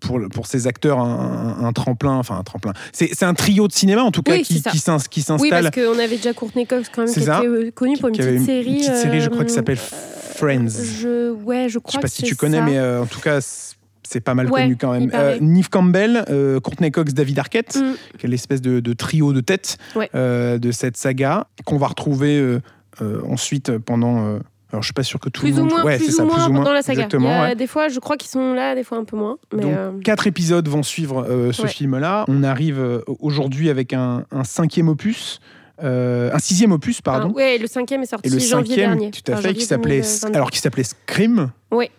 pour, 0.00 0.18
pour 0.32 0.46
ces 0.46 0.66
acteurs, 0.66 0.98
un, 0.98 1.56
un- 1.60 1.64
un 1.64 1.72
tremplin, 1.72 2.14
enfin 2.16 2.36
un 2.38 2.42
tremplin. 2.42 2.72
C'est 2.92 3.22
un 3.22 3.34
trio 3.34 3.68
de 3.68 3.72
cinéma 3.72 4.02
en 4.02 4.10
tout 4.10 4.22
cas 4.22 4.32
Oui, 4.32 4.42
qui, 4.42 4.54
qui 4.62 4.78
s'ins- 4.78 4.98
qui 4.98 5.20
oui, 5.28 5.48
parce 5.50 5.62
s'installe. 5.64 5.70
qu'on 5.72 5.98
avait 5.98 6.16
déjà 6.16 6.32
Courtney 6.32 6.66
Cox 6.66 6.88
quand 6.94 7.04
même, 7.04 7.12
qui 7.14 7.20
ça. 7.22 7.38
était 7.38 7.46
euh, 7.48 7.70
connue 7.70 7.96
pour 7.98 8.08
une 8.08 8.14
petite 8.16 8.26
avait 8.28 8.36
une 8.38 8.44
série. 8.46 8.78
petite 8.78 8.96
série, 8.96 9.20
je 9.20 9.28
crois, 9.28 9.44
qui 9.44 9.52
euh, 9.52 9.54
s'appelle 9.54 9.78
Friends. 9.78 10.68
Je, 10.68 11.30
ouais, 11.32 11.68
je 11.68 11.74
Je 11.74 11.78
crois 11.78 11.92
sais 11.92 11.98
pas 12.00 12.08
que 12.08 12.14
si 12.14 12.22
tu 12.22 12.34
connais, 12.36 12.58
ça. 12.58 12.64
mais 12.64 12.78
euh, 12.78 13.02
en 13.02 13.06
tout 13.06 13.20
cas, 13.20 13.40
c'est- 13.40 13.76
pas 14.24 14.34
mal 14.34 14.50
Ouais, 14.50 14.62
connu 14.62 14.76
quand 14.76 14.92
même. 14.92 15.08
Euh, 15.14 15.38
Neve 15.40 15.68
Campbell, 15.68 16.24
euh, 16.30 16.58
Courtney 16.58 16.90
Cox, 16.90 17.14
David 17.14 17.38
Arquette, 17.38 17.76
Mm. 17.76 18.18
qui 18.18 18.26
est 18.26 18.28
l'espèce 18.28 18.60
de, 18.60 18.80
de 18.80 18.92
trio 18.92 19.32
de 19.32 19.40
tête 19.40 19.78
Ouais. 19.94 20.10
euh, 20.16 20.58
de 20.58 20.72
cette 20.72 20.96
saga, 20.96 21.46
qu'on 21.64 21.76
va 21.78 21.86
retrouver 21.86 22.38
euh, 22.40 22.60
euh, 23.02 23.20
ensuite 23.28 23.78
pendant. 23.78 24.38
Alors, 24.72 24.82
je 24.82 24.86
suis 24.86 24.92
pas 24.94 25.02
sûr 25.02 25.18
que 25.20 25.28
tout 25.28 25.40
Plus 25.42 25.50
le 25.52 25.56
ou 25.58 25.64
monde. 25.64 25.70
moins, 25.70 25.84
ouais, 25.84 25.96
plus 25.98 26.08
ou 26.08 26.12
ça, 26.12 26.24
moins 26.24 26.34
plus 26.36 26.44
ou 26.46 26.52
moins. 26.52 26.64
dans 26.64 26.72
la 26.72 26.82
saga. 26.82 27.04
Exactement. 27.04 27.30
A 27.40 27.42
ouais. 27.48 27.54
Des 27.56 27.66
fois, 27.66 27.88
je 27.88 27.98
crois 28.00 28.16
qu'ils 28.16 28.30
sont 28.30 28.54
là, 28.54 28.74
des 28.74 28.84
fois 28.84 28.98
un 28.98 29.04
peu 29.04 29.16
moins. 29.16 29.36
Mais 29.54 29.62
Donc, 29.62 29.72
euh, 29.74 29.90
quatre 30.04 30.26
épisodes 30.26 30.66
vont 30.68 30.82
suivre 30.82 31.24
euh, 31.28 31.52
ce 31.52 31.62
Ouais. 31.62 31.68
film-là. 31.68 32.24
On 32.28 32.42
arrive 32.42 32.78
euh, 32.78 33.00
aujourd'hui 33.20 33.68
avec 33.70 33.92
un, 33.92 34.24
un 34.30 34.44
cinquième 34.44 34.88
opus, 34.88 35.40
euh, 35.82 36.30
un 36.32 36.38
sixième 36.38 36.72
opus, 36.72 37.00
pardon. 37.00 37.28
ah, 37.32 37.36
ouais, 37.36 37.58
le 37.58 37.66
cinquième 37.66 38.02
est 38.02 38.06
sorti 38.06 38.28
et 38.28 38.32
le 38.32 38.38
janvier 38.38 38.74
cinquième, 38.76 38.90
dernier. 38.98 39.10
tout 39.10 39.30
à 39.32 39.34
Enfin, 39.34 39.42
fait, 39.48 39.54
qui 39.54 39.64
s'appelait 39.64 40.00
2022. 40.00 40.36
alors 40.36 40.50
qui 40.50 40.58
s'appelait 40.58 40.84
Scream. 40.84 41.50
Ouais. 41.72 41.90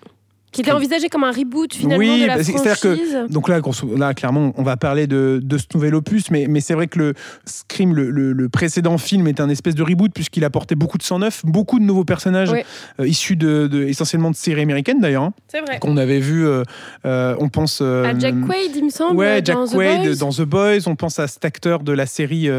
Qui 0.51 0.61
était 0.61 0.71
envisagé 0.71 1.07
comme 1.07 1.23
un 1.23 1.31
reboot 1.31 1.73
finalement 1.73 1.97
Oui, 1.97 2.21
de 2.23 2.27
la 2.27 2.37
bah, 2.37 2.43
c'est- 2.43 2.51
c'est-à-dire 2.51 2.75
franchise. 2.77 3.17
que 3.27 3.31
donc 3.31 3.47
là, 3.47 4.13
clairement, 4.13 4.53
on 4.57 4.63
va 4.63 4.75
parler 4.75 5.07
de, 5.07 5.39
de 5.41 5.57
ce 5.57 5.65
nouvel 5.73 5.95
opus, 5.95 6.29
mais, 6.29 6.45
mais 6.49 6.59
c'est 6.59 6.73
vrai 6.73 6.87
que 6.87 6.99
le 6.99 7.13
Scream, 7.45 7.93
le, 7.95 8.11
le- 8.11 8.33
le 8.33 8.49
précédent 8.49 8.97
film, 8.97 9.27
est 9.27 9.39
un 9.39 9.49
espèce 9.49 9.75
de 9.75 9.83
reboot 9.83 10.11
puisqu'il 10.13 10.43
apportait 10.43 10.75
beaucoup 10.75 10.97
de 10.97 11.03
sang 11.03 11.19
neuf, 11.19 11.41
beaucoup 11.45 11.79
de 11.79 11.85
nouveaux 11.85 12.03
personnages 12.03 12.51
euh, 12.99 13.07
issus 13.07 13.35
de, 13.37 13.67
de- 13.67 13.83
essentiellement 13.83 14.29
de 14.29 14.35
séries 14.35 14.61
américaines 14.61 14.99
d'ailleurs, 14.99 15.23
hein, 15.23 15.33
C'est 15.47 15.61
vrai. 15.61 15.79
qu'on 15.79 15.95
avait 15.97 16.19
vu. 16.19 16.45
euh, 16.45 16.63
euh, 17.05 17.35
on 17.39 17.47
pense 17.49 17.79
À 17.81 18.17
Jack 18.19 18.35
Quaid, 18.45 18.75
il 18.75 18.85
me 18.85 18.89
semble. 18.89 19.15
Ouais, 19.17 19.41
Jack 19.43 19.55
dans 19.55 19.67
The 19.67 19.71
Quaid 19.75 20.01
Boys. 20.05 20.15
dans 20.15 20.29
The 20.31 20.41
Boys. 20.41 20.87
On 20.87 20.95
pense 20.95 21.17
à 21.19 21.27
cet 21.27 21.45
acteur 21.45 21.81
de 21.83 21.93
la 21.93 22.05
série 22.05 22.49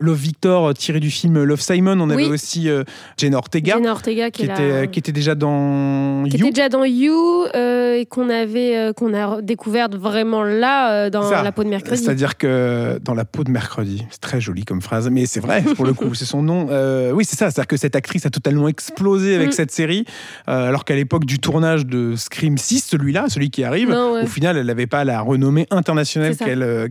Love 0.00 0.18
Victor, 0.18 0.74
tiré 0.74 1.00
du 1.00 1.10
film 1.10 1.42
Love 1.42 1.60
Simon. 1.60 1.98
On 2.00 2.10
avait 2.10 2.26
Oui. 2.26 2.30
aussi 2.30 2.68
Jenna 3.16 3.38
Ortega, 3.38 3.76
Jenna 3.76 3.92
Ortega 3.92 4.30
qui, 4.30 4.44
était, 4.44 4.68
la- 4.68 4.86
qui 4.86 4.98
était 4.98 5.12
déjà 5.12 5.34
dans 5.34 6.24
qui 6.28 6.36
You. 6.36 6.46
était 6.46 6.52
déjà 6.52 6.68
dans 6.68 6.84
You 6.84 7.37
euh, 7.54 7.94
et 7.94 8.06
qu'on 8.06 8.28
avait 8.30 8.76
euh, 8.76 8.92
qu'on 8.92 9.14
a 9.14 9.40
découvert 9.42 9.88
vraiment 9.90 10.42
là 10.42 10.92
euh, 11.06 11.10
dans 11.10 11.22
Ça. 11.28 11.42
la 11.42 11.52
peau 11.52 11.64
de 11.64 11.68
mercredi. 11.68 12.02
C'est-à-dire 12.02 12.36
que 12.36 12.98
dans 13.04 13.14
la 13.14 13.24
peau 13.24 13.44
de 13.44 13.50
mercredi, 13.50 14.04
c'est 14.10 14.20
très 14.20 14.40
joli 14.40 14.64
comme 14.64 14.80
phrase, 14.82 15.08
mais 15.10 15.26
c'est 15.26 15.40
vrai 15.40 15.62
pour 15.76 15.84
le 15.86 15.92
coup, 15.94 16.14
c'est 16.14 16.24
son 16.24 16.42
nom. 16.42 16.66
Oui, 17.12 17.24
c'est 17.24 17.36
ça, 17.36 17.50
c'est-à-dire 17.50 17.66
que 17.66 17.76
cette 17.76 17.96
actrice 17.96 18.26
a 18.26 18.30
totalement 18.30 18.68
explosé 18.68 19.34
avec 19.34 19.48
Mm. 19.48 19.52
cette 19.52 19.70
série, 19.70 20.04
alors 20.46 20.84
qu'à 20.84 20.94
l'époque 20.94 21.24
du 21.24 21.38
tournage 21.38 21.86
de 21.86 22.14
Scream 22.16 22.58
6, 22.58 22.84
celui-là, 22.90 23.26
celui 23.28 23.50
qui 23.50 23.64
arrive, 23.64 23.90
Non, 23.90 24.14
ouais. 24.14 24.22
au 24.22 24.26
final, 24.26 24.56
elle 24.56 24.66
n'avait 24.66 24.86
pas 24.86 25.04
la 25.04 25.20
renommée 25.20 25.66
internationale 25.70 26.36
qu'elle 26.36 26.62
a 26.62 26.88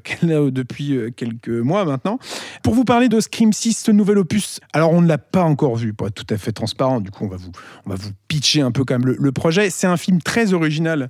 depuis 0.51 0.99
quelques 1.15 1.49
mois 1.49 1.86
maintenant. 1.86 2.19
Pour 2.63 2.73
vous 2.73 2.83
parler 2.86 3.10
de 3.10 3.19
Scream 3.19 3.53
6, 3.53 3.83
ce 3.86 3.91
nouvel 3.91 4.17
opus, 4.17 4.60
alors 4.73 4.91
on 4.91 5.01
ne 5.01 5.07
l'a 5.07 5.17
pas 5.17 5.43
encore 5.43 5.75
vu, 5.75 5.93
pour 5.93 6.07
être 6.07 6.13
tout 6.15 6.33
à 6.33 6.38
fait 6.38 6.51
transparent, 6.51 6.99
du 6.99 7.12
coup 7.12 7.25
on 7.25 7.29
va 7.29 7.38
vous, 7.38 7.51
on 7.86 7.89
va 7.89 7.95
vous 7.95 8.10
pitcher 8.27 8.62
un 8.62 8.71
peu 8.71 8.83
quand 8.83 8.95
même 8.95 9.07
le, 9.07 9.15
le 9.19 9.31
projet. 9.31 9.69
C'est 9.69 9.88
un 9.88 9.97
film 9.97 10.21
très 10.21 10.37
original 10.54 11.10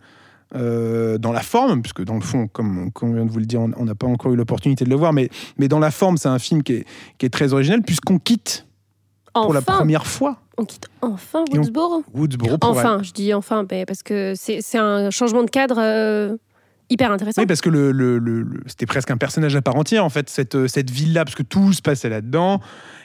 euh, 0.55 1.17
dans 1.17 1.31
la 1.33 1.41
forme, 1.41 1.81
puisque 1.81 2.03
dans 2.03 2.15
le 2.15 2.21
fond, 2.21 2.47
comme, 2.47 2.91
comme 2.91 3.09
on 3.09 3.13
vient 3.15 3.25
de 3.25 3.31
vous 3.31 3.39
le 3.39 3.45
dire, 3.45 3.59
on 3.61 3.85
n'a 3.85 3.95
pas 3.95 4.07
encore 4.07 4.31
eu 4.31 4.35
l'opportunité 4.35 4.85
de 4.85 4.89
le 4.89 4.95
voir, 4.95 5.11
mais, 5.13 5.29
mais 5.57 5.67
dans 5.67 5.79
la 5.79 5.91
forme, 5.91 6.17
c'est 6.17 6.29
un 6.29 6.39
film 6.39 6.63
qui 6.63 6.73
est, 6.73 6.85
qui 7.17 7.25
est 7.25 7.29
très 7.29 7.51
original, 7.53 7.81
puisqu'on 7.81 8.17
quitte 8.19 8.65
pour 9.33 9.53
la 9.53 9.61
première 9.61 10.07
fois 10.07 10.37
on 10.57 10.65
quitte 10.65 10.87
enfin 11.03 11.45
on- 11.51 11.57
Woodsboro? 11.57 12.03
Woodsboro 12.11 12.57
pour 12.57 12.69
Enfin, 12.71 13.03
je 13.03 13.11
dis 13.11 13.31
enfin 13.35 13.63
ben, 13.63 13.85
parce 13.85 14.01
que 14.01 14.33
c'est 14.35 14.61
c'est 14.61 14.79
un 14.79 15.11
changement 15.11 15.43
de 15.43 15.49
cadre 15.51 15.77
euh, 15.79 16.35
hyper 16.89 17.11
intéressant. 17.11 17.41
Oui, 17.41 17.45
parce 17.47 17.61
que 17.61 17.69
le, 17.69 17.91
le- 17.91 18.17
le- 18.17 18.41
le- 18.43 18.59
c'était 18.67 18.85
presque 18.85 19.11
un 19.11 19.17
personnage 19.17 19.55
à 19.55 19.61
part 19.61 19.75
entière, 19.75 20.03
en 20.05 20.09
fait, 20.09 20.29
cette, 20.29 20.55
euh, 20.55 20.67
cette 20.67 20.89
ville-là, 20.89 21.25
parce 21.25 21.35
que 21.35 21.43
tout 21.43 21.73
se 21.73 21.81
passait 21.81 22.09
là-dedans. 22.09 22.59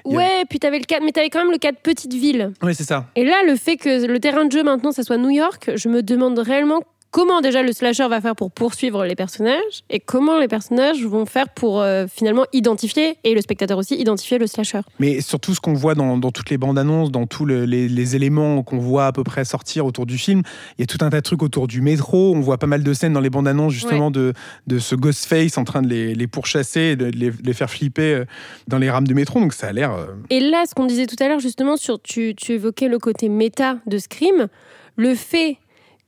Ouais, 0.04 0.44
puis 0.50 0.58
t'avais 0.58 0.78
le 0.78 0.84
cadre, 0.84 1.04
mais 1.04 1.12
t'avais 1.12 1.30
quand 1.30 1.40
même 1.40 1.52
le 1.52 1.58
cadre 1.58 1.78
petite 1.82 2.12
ville. 2.12 2.52
Oui, 2.62 2.74
c'est 2.74 2.84
ça. 2.84 3.06
Et 3.14 3.24
là, 3.24 3.34
le 3.46 3.54
fait 3.56 3.76
que 3.76 4.06
le 4.06 4.18
terrain 4.18 4.44
de 4.44 4.50
jeu 4.52 4.62
maintenant, 4.64 4.90
ça 4.92 5.02
soit 5.04 5.16
New 5.16 5.30
York, 5.30 5.70
je 5.76 5.88
me 5.88 6.02
demande 6.02 6.38
réellement 6.38 6.82
comment 7.12 7.40
déjà 7.40 7.62
le 7.62 7.72
slasher 7.72 8.08
va 8.08 8.20
faire 8.20 8.34
pour 8.34 8.50
poursuivre 8.50 9.04
les 9.04 9.14
personnages 9.14 9.84
et 9.90 10.00
comment 10.00 10.40
les 10.40 10.48
personnages 10.48 11.04
vont 11.04 11.26
faire 11.26 11.48
pour 11.50 11.80
euh, 11.80 12.06
finalement 12.12 12.46
identifier, 12.52 13.18
et 13.22 13.34
le 13.34 13.40
spectateur 13.40 13.78
aussi, 13.78 13.94
identifier 13.94 14.38
le 14.38 14.48
slasher. 14.48 14.80
Mais 14.98 15.20
surtout, 15.20 15.54
ce 15.54 15.60
qu'on 15.60 15.74
voit 15.74 15.94
dans, 15.94 16.16
dans 16.18 16.32
toutes 16.32 16.50
les 16.50 16.58
bandes 16.58 16.78
annonces, 16.78 17.12
dans 17.12 17.26
tous 17.26 17.44
le- 17.44 17.64
les, 17.66 17.86
les 17.88 18.16
éléments 18.16 18.62
qu'on 18.64 18.78
voit 18.78 19.06
à 19.06 19.12
peu 19.12 19.22
près 19.22 19.44
sortir 19.44 19.86
autour 19.86 20.06
du 20.06 20.18
film, 20.18 20.42
il 20.78 20.80
y 20.80 20.84
a 20.84 20.86
tout 20.86 20.98
un 21.04 21.10
tas 21.10 21.18
de 21.18 21.22
trucs 21.22 21.42
autour 21.42 21.68
du 21.68 21.80
métro. 21.82 22.34
On 22.34 22.40
voit 22.40 22.58
pas 22.58 22.66
mal 22.66 22.82
de 22.82 22.92
scènes 22.94 23.12
dans 23.12 23.20
les 23.20 23.30
bandes 23.30 23.46
annonces, 23.46 23.74
justement, 23.74 24.10
de, 24.10 24.32
de 24.66 24.78
ce 24.78 24.94
Ghostface 24.96 25.58
en 25.58 25.64
train 25.64 25.82
de 25.82 25.88
les, 25.88 26.14
les 26.14 26.26
pourchasser, 26.26 26.96
de 26.96 27.04
les, 27.06 27.30
les 27.44 27.52
faire 27.52 27.68
flipper 27.70 28.14
euh, 28.14 28.24
dans 28.68 28.78
les 28.78 28.90
rames 28.90 29.06
de 29.06 29.14
métro. 29.14 29.38
Donc 29.38 29.52
ça 29.52 29.68
a 29.68 29.72
l'air. 29.72 29.92
euh, 29.92 30.06
Et 30.30 30.40
là, 30.40 30.64
ce 30.66 30.74
qu'on 30.74 30.86
disait 30.86 31.06
tout 31.06 31.16
à 31.20 31.28
l'heure, 31.28 31.40
justement, 31.40 31.76
sur 31.76 32.00
tu, 32.00 32.34
tu 32.34 32.52
évoquais 32.52 32.88
le 32.88 32.98
côté 32.98 33.28
méta 33.28 33.76
de 33.86 33.98
Scream, 33.98 34.48
le 34.96 35.14
fait 35.14 35.58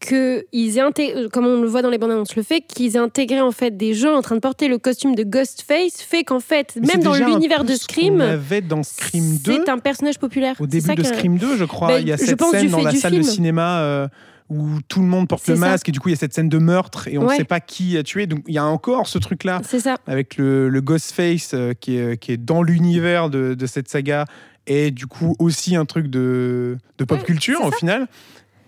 qu'ils 0.07 0.79
aient 0.79 0.83
inté- 0.83 1.15
euh, 1.17 1.29
comme 1.29 1.47
on 1.47 1.61
le 1.61 1.69
voit 1.69 1.83
dans 1.83 1.91
les 1.91 1.99
bandes 1.99 2.11
annonces, 2.13 2.37
le 2.37 2.43
fait 2.43 2.61
qu'ils 2.61 2.97
aient 2.97 2.99
intégré 3.01 3.41
en 3.41 3.51
fait 3.53 3.77
des 3.77 3.95
gens 3.95 4.15
en 4.15 4.23
train 4.23 4.35
de 4.35 4.41
porter 4.41 4.69
le 4.69 4.79
costume 4.79 5.15
de 5.15 5.23
Ghostface 5.25 6.01
fait 6.03 6.25
qu'en 6.25 6.41
fait, 6.41 6.75
mais 6.81 6.95
même 6.95 7.03
dans 7.03 7.15
l'univers 7.15 7.65
de 7.65 7.75
Scream, 7.75 8.21
avait 8.21 8.61
dans 8.61 8.83
Scream 8.83 9.39
2. 9.39 9.53
c'est 9.65 9.69
un 9.71 9.79
personnage 9.79 10.19
populaire. 10.19 10.57
Au 10.61 10.67
début 10.67 10.95
de 10.95 11.03
Scream 11.03 11.39
2, 11.39 11.57
je 11.57 11.65
crois, 11.65 11.89
Bah, 11.89 12.01
il 12.01 12.09
y 12.09 12.13
a 12.13 12.17
cette 12.17 12.43
scène 12.43 12.69
dans 12.69 12.83
la 12.83 12.93
salle 12.93 13.17
de 13.17 13.23
cinéma 13.23 13.81
euh, 13.81 14.09
où 14.51 14.67
tout 14.89 15.01
le 15.01 15.07
monde 15.07 15.27
porte 15.27 15.49
le 15.49 15.55
ça. 15.55 15.61
masque 15.61 15.89
et 15.89 15.93
du 15.93 16.01
coup 16.01 16.11
il 16.11 16.13
y 16.13 16.15
a 16.15 16.19
cette 16.19 16.35
scène 16.35 16.51
de 16.51 16.59
meurtre 16.59 17.09
et 17.09 17.17
on 17.17 17.23
ne 17.23 17.29
Ouais. 17.29 17.37
sait 17.37 17.45
pas 17.45 17.61
qui 17.61 17.97
a 17.97 18.03
tué. 18.03 18.27
Donc 18.27 18.41
il 18.47 18.55
y 18.55 18.59
a 18.59 18.65
encore 18.65 19.09
ce 19.09 19.19
truc-là 19.19 19.63
C'est 19.67 19.81
ça. 19.81 19.97
avec 20.07 20.37
le, 20.37 20.69
le 20.69 20.81
Ghostface 20.83 21.53
euh, 21.55 21.73
qui, 21.73 21.97
est, 21.97 22.19
qui 22.19 22.33
est 22.33 22.37
dans 22.37 22.63
l'univers 22.63 23.31
de, 23.31 23.55
de 23.55 23.67
cette 23.67 23.89
saga 23.89 24.27
et 24.67 24.91
du 24.91 25.07
coup 25.07 25.35
aussi 25.39 25.77
un 25.77 25.87
truc 25.87 26.09
de, 26.09 26.77
de 26.99 27.05
pop 27.05 27.19
Ouais, 27.19 27.25
culture 27.25 27.63
au 27.65 27.71
ça. 27.71 27.77
final. 27.79 28.07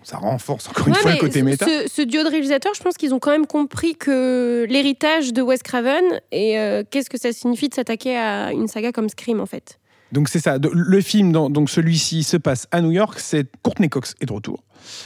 Ça 0.07 0.17
renforce 0.17 0.69
encore 0.69 0.87
une 0.87 0.93
fois 0.95 1.11
le 1.11 1.17
côté 1.17 1.41
méta. 1.41 1.65
Ce, 1.65 1.85
ce 1.93 2.01
duo 2.01 2.23
de 2.23 2.29
réalisateurs, 2.29 2.73
je 2.73 2.81
pense 2.81 2.95
qu'ils 2.95 3.13
ont 3.13 3.19
quand 3.19 3.31
même 3.31 3.45
compris 3.45 3.95
que 3.95 4.65
l'héritage 4.69 5.33
de 5.33 5.41
Wes 5.41 5.61
Craven 5.61 6.01
et 6.31 6.57
euh, 6.57 6.83
qu'est-ce 6.89 7.09
que 7.09 7.19
ça 7.19 7.33
signifie 7.33 7.67
de 7.67 7.73
s'attaquer 7.73 8.15
à 8.15 8.53
une 8.53 8.69
saga 8.69 8.93
comme 8.93 9.09
Scream 9.09 9.41
en 9.41 9.45
fait. 9.45 9.79
Donc 10.13 10.29
c'est 10.29 10.39
ça. 10.39 10.57
Le 10.71 11.01
film, 11.01 11.33
donc 11.33 11.69
celui-ci 11.69 12.23
se 12.23 12.37
passe 12.37 12.67
à 12.71 12.79
New 12.79 12.91
York. 12.91 13.19
C'est 13.19 13.47
Courtney 13.63 13.89
Cox 13.89 14.15
est 14.21 14.25
de 14.27 14.31
retour 14.31 14.63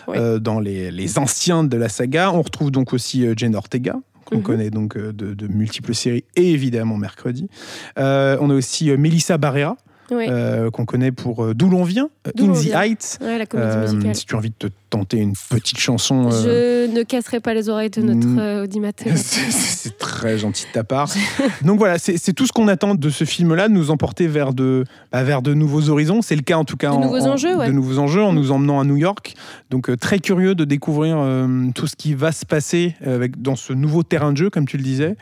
euh, 0.10 0.38
dans 0.38 0.60
les, 0.60 0.92
les 0.92 1.18
anciens 1.18 1.64
de 1.64 1.76
la 1.78 1.90
saga. 1.90 2.32
On 2.32 2.44
retrouve 2.44 2.70
donc 2.70 2.94
aussi 2.94 3.26
euh, 3.26 3.34
Jane 3.36 3.56
Ortega 3.56 3.96
qu'on 4.26 4.36
Mhm. 4.38 4.44
connaît 4.44 4.70
donc 4.70 4.96
de, 5.00 5.34
de 5.34 5.48
multiples 5.48 5.96
séries 5.96 6.26
et 6.36 6.52
évidemment 6.52 6.98
mercredi. 6.98 7.48
Euh, 7.98 8.38
on 8.40 8.52
a 8.52 8.54
aussi 8.54 8.92
Melissa 8.92 9.40
Barrera 9.40 9.78
Euh, 10.12 10.70
qu'on 10.72 10.86
connaît 10.86 11.12
pour 11.12 11.44
euh, 11.44 11.54
D'où 11.54 11.70
l'on 11.70 11.84
vient, 11.84 12.10
euh, 12.28 12.32
In 12.40 12.52
the. 12.54 12.68
Heights. 12.74 13.18
Ouais, 13.22 13.38
la 13.38 13.46
comédie 13.46 13.78
musicale. 13.94 14.16
si 14.16 14.26
tu 14.26 14.36
as 14.36 14.38
envie 14.38 14.50
de 14.50 14.56
te 14.68 14.74
tenter 14.90 15.18
une 15.18 15.34
petite 15.50 15.80
chanson. 15.80 16.30
Je 16.32 16.88
ne 16.94 17.04
casserai 17.04 17.40
pas 17.40 17.54
les 17.54 17.70
oreilles 17.70 17.90
de 17.90 18.02
notre 18.02 18.28
Mm. 18.28 18.64
audimateur. 18.64 19.14
C'est 19.16 19.98
très 19.98 20.38
gentil 20.38 20.66
de 20.68 20.72
ta 20.74 20.84
part. 20.84 21.10
Donc 21.64 21.78
voilà, 21.80 21.98
c'est 21.98 22.34
tout 22.34 22.46
ce 22.46 22.52
qu'on 22.52 22.68
attend 22.68 22.94
de 22.96 23.10
ce 23.10 23.24
film-là, 23.24 23.68
de 23.70 23.74
nous 23.74 23.90
emporter 23.90 24.28
vers 24.28 24.54
de, 24.54 24.84
bah, 25.12 25.24
vers 25.24 25.42
de 25.42 25.54
nouveaux 25.54 25.90
horizons. 25.90 26.22
C'est 26.22 26.36
le 26.36 26.42
cas 26.42 26.58
en 26.58 26.66
tout 26.66 26.78
cas. 26.78 26.90
De 26.92 26.96
en- 26.96 27.02
nouveaux 27.02 27.22
en- 27.28 27.32
enjeux, 27.34 27.56
ouais. 27.56 27.68
De 27.68 27.72
nouveaux 27.72 27.98
enjeux 28.00 28.22
en 28.24 28.34
nous 28.34 28.52
emmenant 28.52 28.80
à 28.80 28.84
New 28.84 28.98
York. 28.98 29.34
Donc 29.70 29.90
très 30.00 30.20
curieux 30.20 30.56
de 30.56 30.66
découvrir 30.66 31.18
euh, 31.20 31.68
tout 31.74 31.88
ce 31.88 31.96
qui 31.96 32.14
va 32.14 32.32
se 32.32 32.46
passer 32.46 32.96
avec, 33.06 33.42
dans 33.42 33.56
ce 33.56 33.72
nouveau 33.74 34.04
terrain 34.04 34.32
de 34.34 34.38
jeu, 34.38 34.50
comme 34.50 34.68
tu 34.68 34.78
le 34.78 34.84
disais, 34.84 35.16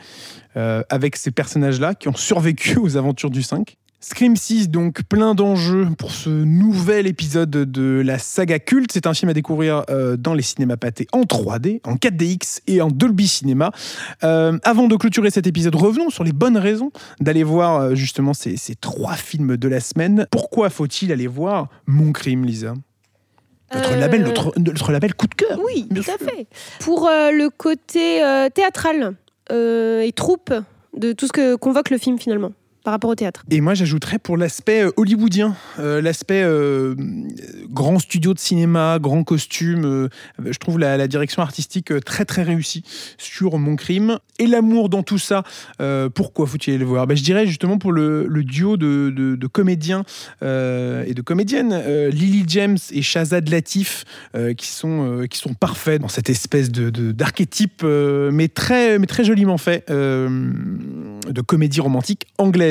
euh, 0.56 0.82
avec 0.90 1.14
ces 1.16 1.30
personnages-là 1.30 1.94
qui 1.94 2.08
ont 2.08 2.14
survécu 2.16 2.76
aux 2.82 2.96
aventures 2.96 3.30
du 3.30 3.42
5. 3.42 3.76
Scream 4.02 4.34
6, 4.34 4.70
donc 4.70 5.02
plein 5.02 5.34
d'enjeux 5.34 5.86
pour 5.98 6.10
ce 6.10 6.30
nouvel 6.30 7.06
épisode 7.06 7.50
de 7.50 8.00
la 8.02 8.18
saga 8.18 8.58
culte. 8.58 8.92
C'est 8.92 9.06
un 9.06 9.12
film 9.12 9.28
à 9.28 9.34
découvrir 9.34 9.84
euh, 9.90 10.16
dans 10.16 10.32
les 10.32 10.42
cinémas 10.42 10.78
pâtés 10.78 11.06
en 11.12 11.20
3D, 11.24 11.80
en 11.84 11.96
4DX 11.96 12.60
et 12.66 12.80
en 12.80 12.88
Dolby 12.88 13.28
Cinema. 13.28 13.72
Euh, 14.24 14.58
avant 14.64 14.88
de 14.88 14.96
clôturer 14.96 15.30
cet 15.30 15.46
épisode, 15.46 15.74
revenons 15.74 16.08
sur 16.08 16.24
les 16.24 16.32
bonnes 16.32 16.56
raisons 16.56 16.92
d'aller 17.20 17.42
voir 17.42 17.76
euh, 17.76 17.94
justement 17.94 18.32
ces, 18.32 18.56
ces 18.56 18.74
trois 18.74 19.16
films 19.16 19.58
de 19.58 19.68
la 19.68 19.80
semaine. 19.80 20.26
Pourquoi 20.30 20.70
faut-il 20.70 21.12
aller 21.12 21.26
voir 21.26 21.68
Mon 21.86 22.12
Crime, 22.12 22.46
Lisa? 22.46 22.72
Notre, 23.74 23.92
Euh, 23.92 23.96
label, 23.96 24.22
notre, 24.22 24.58
notre 24.58 24.92
label 24.92 25.12
coup 25.14 25.26
de 25.26 25.34
cœur. 25.34 25.60
Oui, 25.62 25.86
tout 25.94 26.10
à 26.10 26.16
fait. 26.16 26.46
Pour 26.80 27.08
le 27.10 27.50
côté 27.50 28.22
théâtral 28.54 29.14
et 29.50 30.12
troupe 30.16 30.54
de 30.96 31.12
tout 31.12 31.26
ce 31.26 31.32
que 31.32 31.54
convoque 31.54 31.90
le 31.90 31.98
film 31.98 32.18
finalement 32.18 32.52
par 32.82 32.92
rapport 32.92 33.10
au 33.10 33.14
théâtre. 33.14 33.44
Et 33.50 33.60
moi, 33.60 33.74
j'ajouterais 33.74 34.18
pour 34.18 34.36
l'aspect 34.36 34.84
euh, 34.84 34.92
hollywoodien, 34.96 35.54
euh, 35.78 36.00
l'aspect 36.00 36.42
euh, 36.42 36.94
grand 37.68 37.98
studio 37.98 38.32
de 38.32 38.38
cinéma, 38.38 38.98
grand 39.00 39.22
costume. 39.22 40.08
je 40.44 40.58
trouve 40.58 40.78
la, 40.78 41.08
direction 41.08 41.42
artistique 41.42 41.92
très 42.04 42.24
très 42.24 42.42
réussie 42.42 42.84
sur 43.18 43.58
Mon 43.58 43.76
Crime. 43.76 44.18
Et 44.38 44.46
l'amour 44.46 44.88
dans 44.88 45.02
tout 45.02 45.18
ça, 45.18 45.42
pourquoi 46.14 46.46
faut-il 46.46 46.78
le 46.78 46.84
voir? 46.84 47.06
Ben, 47.06 47.16
Je 47.16 47.22
dirais 47.22 47.46
justement 47.46 47.78
pour 47.78 47.92
le, 47.92 48.28
duo 48.44 48.76
de, 48.76 49.10
de- 49.10 49.46
comédiens 49.46 50.04
et 50.42 51.14
de 51.14 51.22
comédiennes, 51.22 52.08
Lily 52.10 52.44
James 52.48 52.78
et 52.92 53.02
Shazad 53.02 53.48
Latif, 53.48 54.04
qui, 54.56 54.68
sont, 54.68 55.26
qui 55.28 55.38
sont 55.38 55.54
parfaits 55.54 56.00
dans 56.00 56.08
cette 56.08 56.30
espèce 56.30 56.70
de, 56.70 56.90
d'archétype, 57.12 57.82
mais, 57.82 58.48
très, 58.48 58.98
mais 58.98 59.06
très 59.06 59.24
joliment 59.24 59.58
fait, 59.58 59.84
de 59.88 61.40
comédie 61.40 61.80
romantique 61.80 62.26
anglaise. 62.38 62.69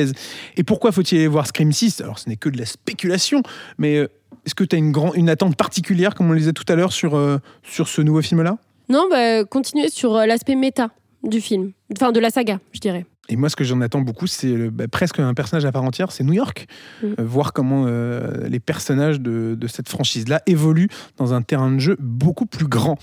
Et 0.56 0.62
pourquoi 0.62 0.92
faut-il 0.92 1.18
aller 1.18 1.28
voir 1.28 1.46
Scream 1.46 1.72
6 1.72 2.00
Alors, 2.00 2.18
ce 2.18 2.28
n'est 2.28 2.36
que 2.36 2.48
de 2.48 2.58
la 2.58 2.66
spéculation, 2.66 3.42
mais 3.78 3.96
euh, 3.96 4.08
est-ce 4.46 4.54
que 4.54 4.64
tu 4.64 4.76
as 4.76 4.78
une, 4.78 4.94
une 5.14 5.28
attente 5.28 5.56
particulière, 5.56 6.14
comme 6.14 6.30
on 6.30 6.32
le 6.32 6.38
disait 6.38 6.52
tout 6.52 6.64
à 6.68 6.74
l'heure, 6.74 6.92
sur, 6.92 7.16
euh, 7.16 7.38
sur 7.62 7.88
ce 7.88 8.02
nouveau 8.02 8.22
film-là? 8.22 8.58
Non, 8.88 9.08
bah, 9.08 9.44
continuer 9.44 9.88
sur 9.88 10.16
euh, 10.16 10.26
l'aspect 10.26 10.56
méta 10.56 10.90
du 11.22 11.40
film, 11.40 11.72
enfin 11.92 12.12
de 12.12 12.20
la 12.20 12.30
saga, 12.30 12.58
je 12.72 12.80
dirais. 12.80 13.04
Et 13.30 13.36
moi, 13.36 13.48
ce 13.48 13.54
que 13.54 13.62
j'en 13.62 13.80
attends 13.80 14.00
beaucoup, 14.00 14.26
c'est 14.26 14.70
bah, 14.70 14.88
presque 14.88 15.20
un 15.20 15.32
personnage 15.34 15.64
à 15.64 15.70
part 15.70 15.84
entière, 15.84 16.10
c'est 16.10 16.24
New 16.24 16.32
York. 16.32 16.66
Mm. 17.02 17.06
Euh, 17.06 17.24
voir 17.24 17.52
comment 17.52 17.84
euh, 17.86 18.48
les 18.48 18.58
personnages 18.58 19.20
de, 19.20 19.54
de 19.54 19.66
cette 19.68 19.88
franchise-là 19.88 20.42
évoluent 20.46 20.88
dans 21.16 21.32
un 21.32 21.40
terrain 21.40 21.70
de 21.70 21.78
jeu 21.78 21.96
beaucoup 22.00 22.44
plus 22.44 22.66
grand. 22.66 22.98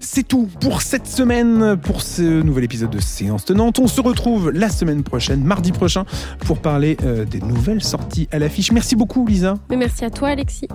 C'est 0.00 0.26
tout 0.26 0.48
pour 0.60 0.82
cette 0.82 1.06
semaine, 1.06 1.76
pour 1.76 2.02
ce 2.02 2.42
nouvel 2.42 2.64
épisode 2.64 2.90
de 2.90 2.98
Séance 2.98 3.44
Tenante. 3.44 3.78
On 3.78 3.86
se 3.86 4.00
retrouve 4.00 4.50
la 4.50 4.68
semaine 4.68 5.04
prochaine, 5.04 5.44
mardi 5.44 5.70
prochain, 5.70 6.04
pour 6.40 6.58
parler 6.58 6.96
euh, 7.04 7.24
des 7.24 7.40
nouvelles 7.40 7.82
sorties 7.82 8.28
à 8.32 8.40
l'affiche. 8.40 8.72
Merci 8.72 8.96
beaucoup, 8.96 9.24
Lisa. 9.24 9.54
Mais 9.70 9.76
merci 9.76 10.04
à 10.04 10.10
toi, 10.10 10.30
Alexis. 10.30 10.66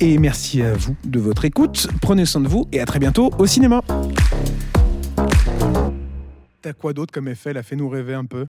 Et 0.00 0.16
merci 0.16 0.62
à 0.62 0.72
vous 0.72 0.96
de 1.04 1.20
votre 1.20 1.44
écoute. 1.44 1.86
Prenez 2.00 2.24
soin 2.24 2.40
de 2.40 2.48
vous 2.48 2.66
et 2.72 2.80
à 2.80 2.86
très 2.86 2.98
bientôt 2.98 3.30
au 3.38 3.46
cinéma. 3.46 3.82
T'as 6.62 6.72
quoi 6.72 6.92
d'autre 6.92 7.12
comme 7.12 7.26
effet? 7.26 7.52
Là 7.52 7.64
Fais-nous 7.64 7.88
rêver 7.88 8.14
un 8.14 8.24
peu. 8.24 8.40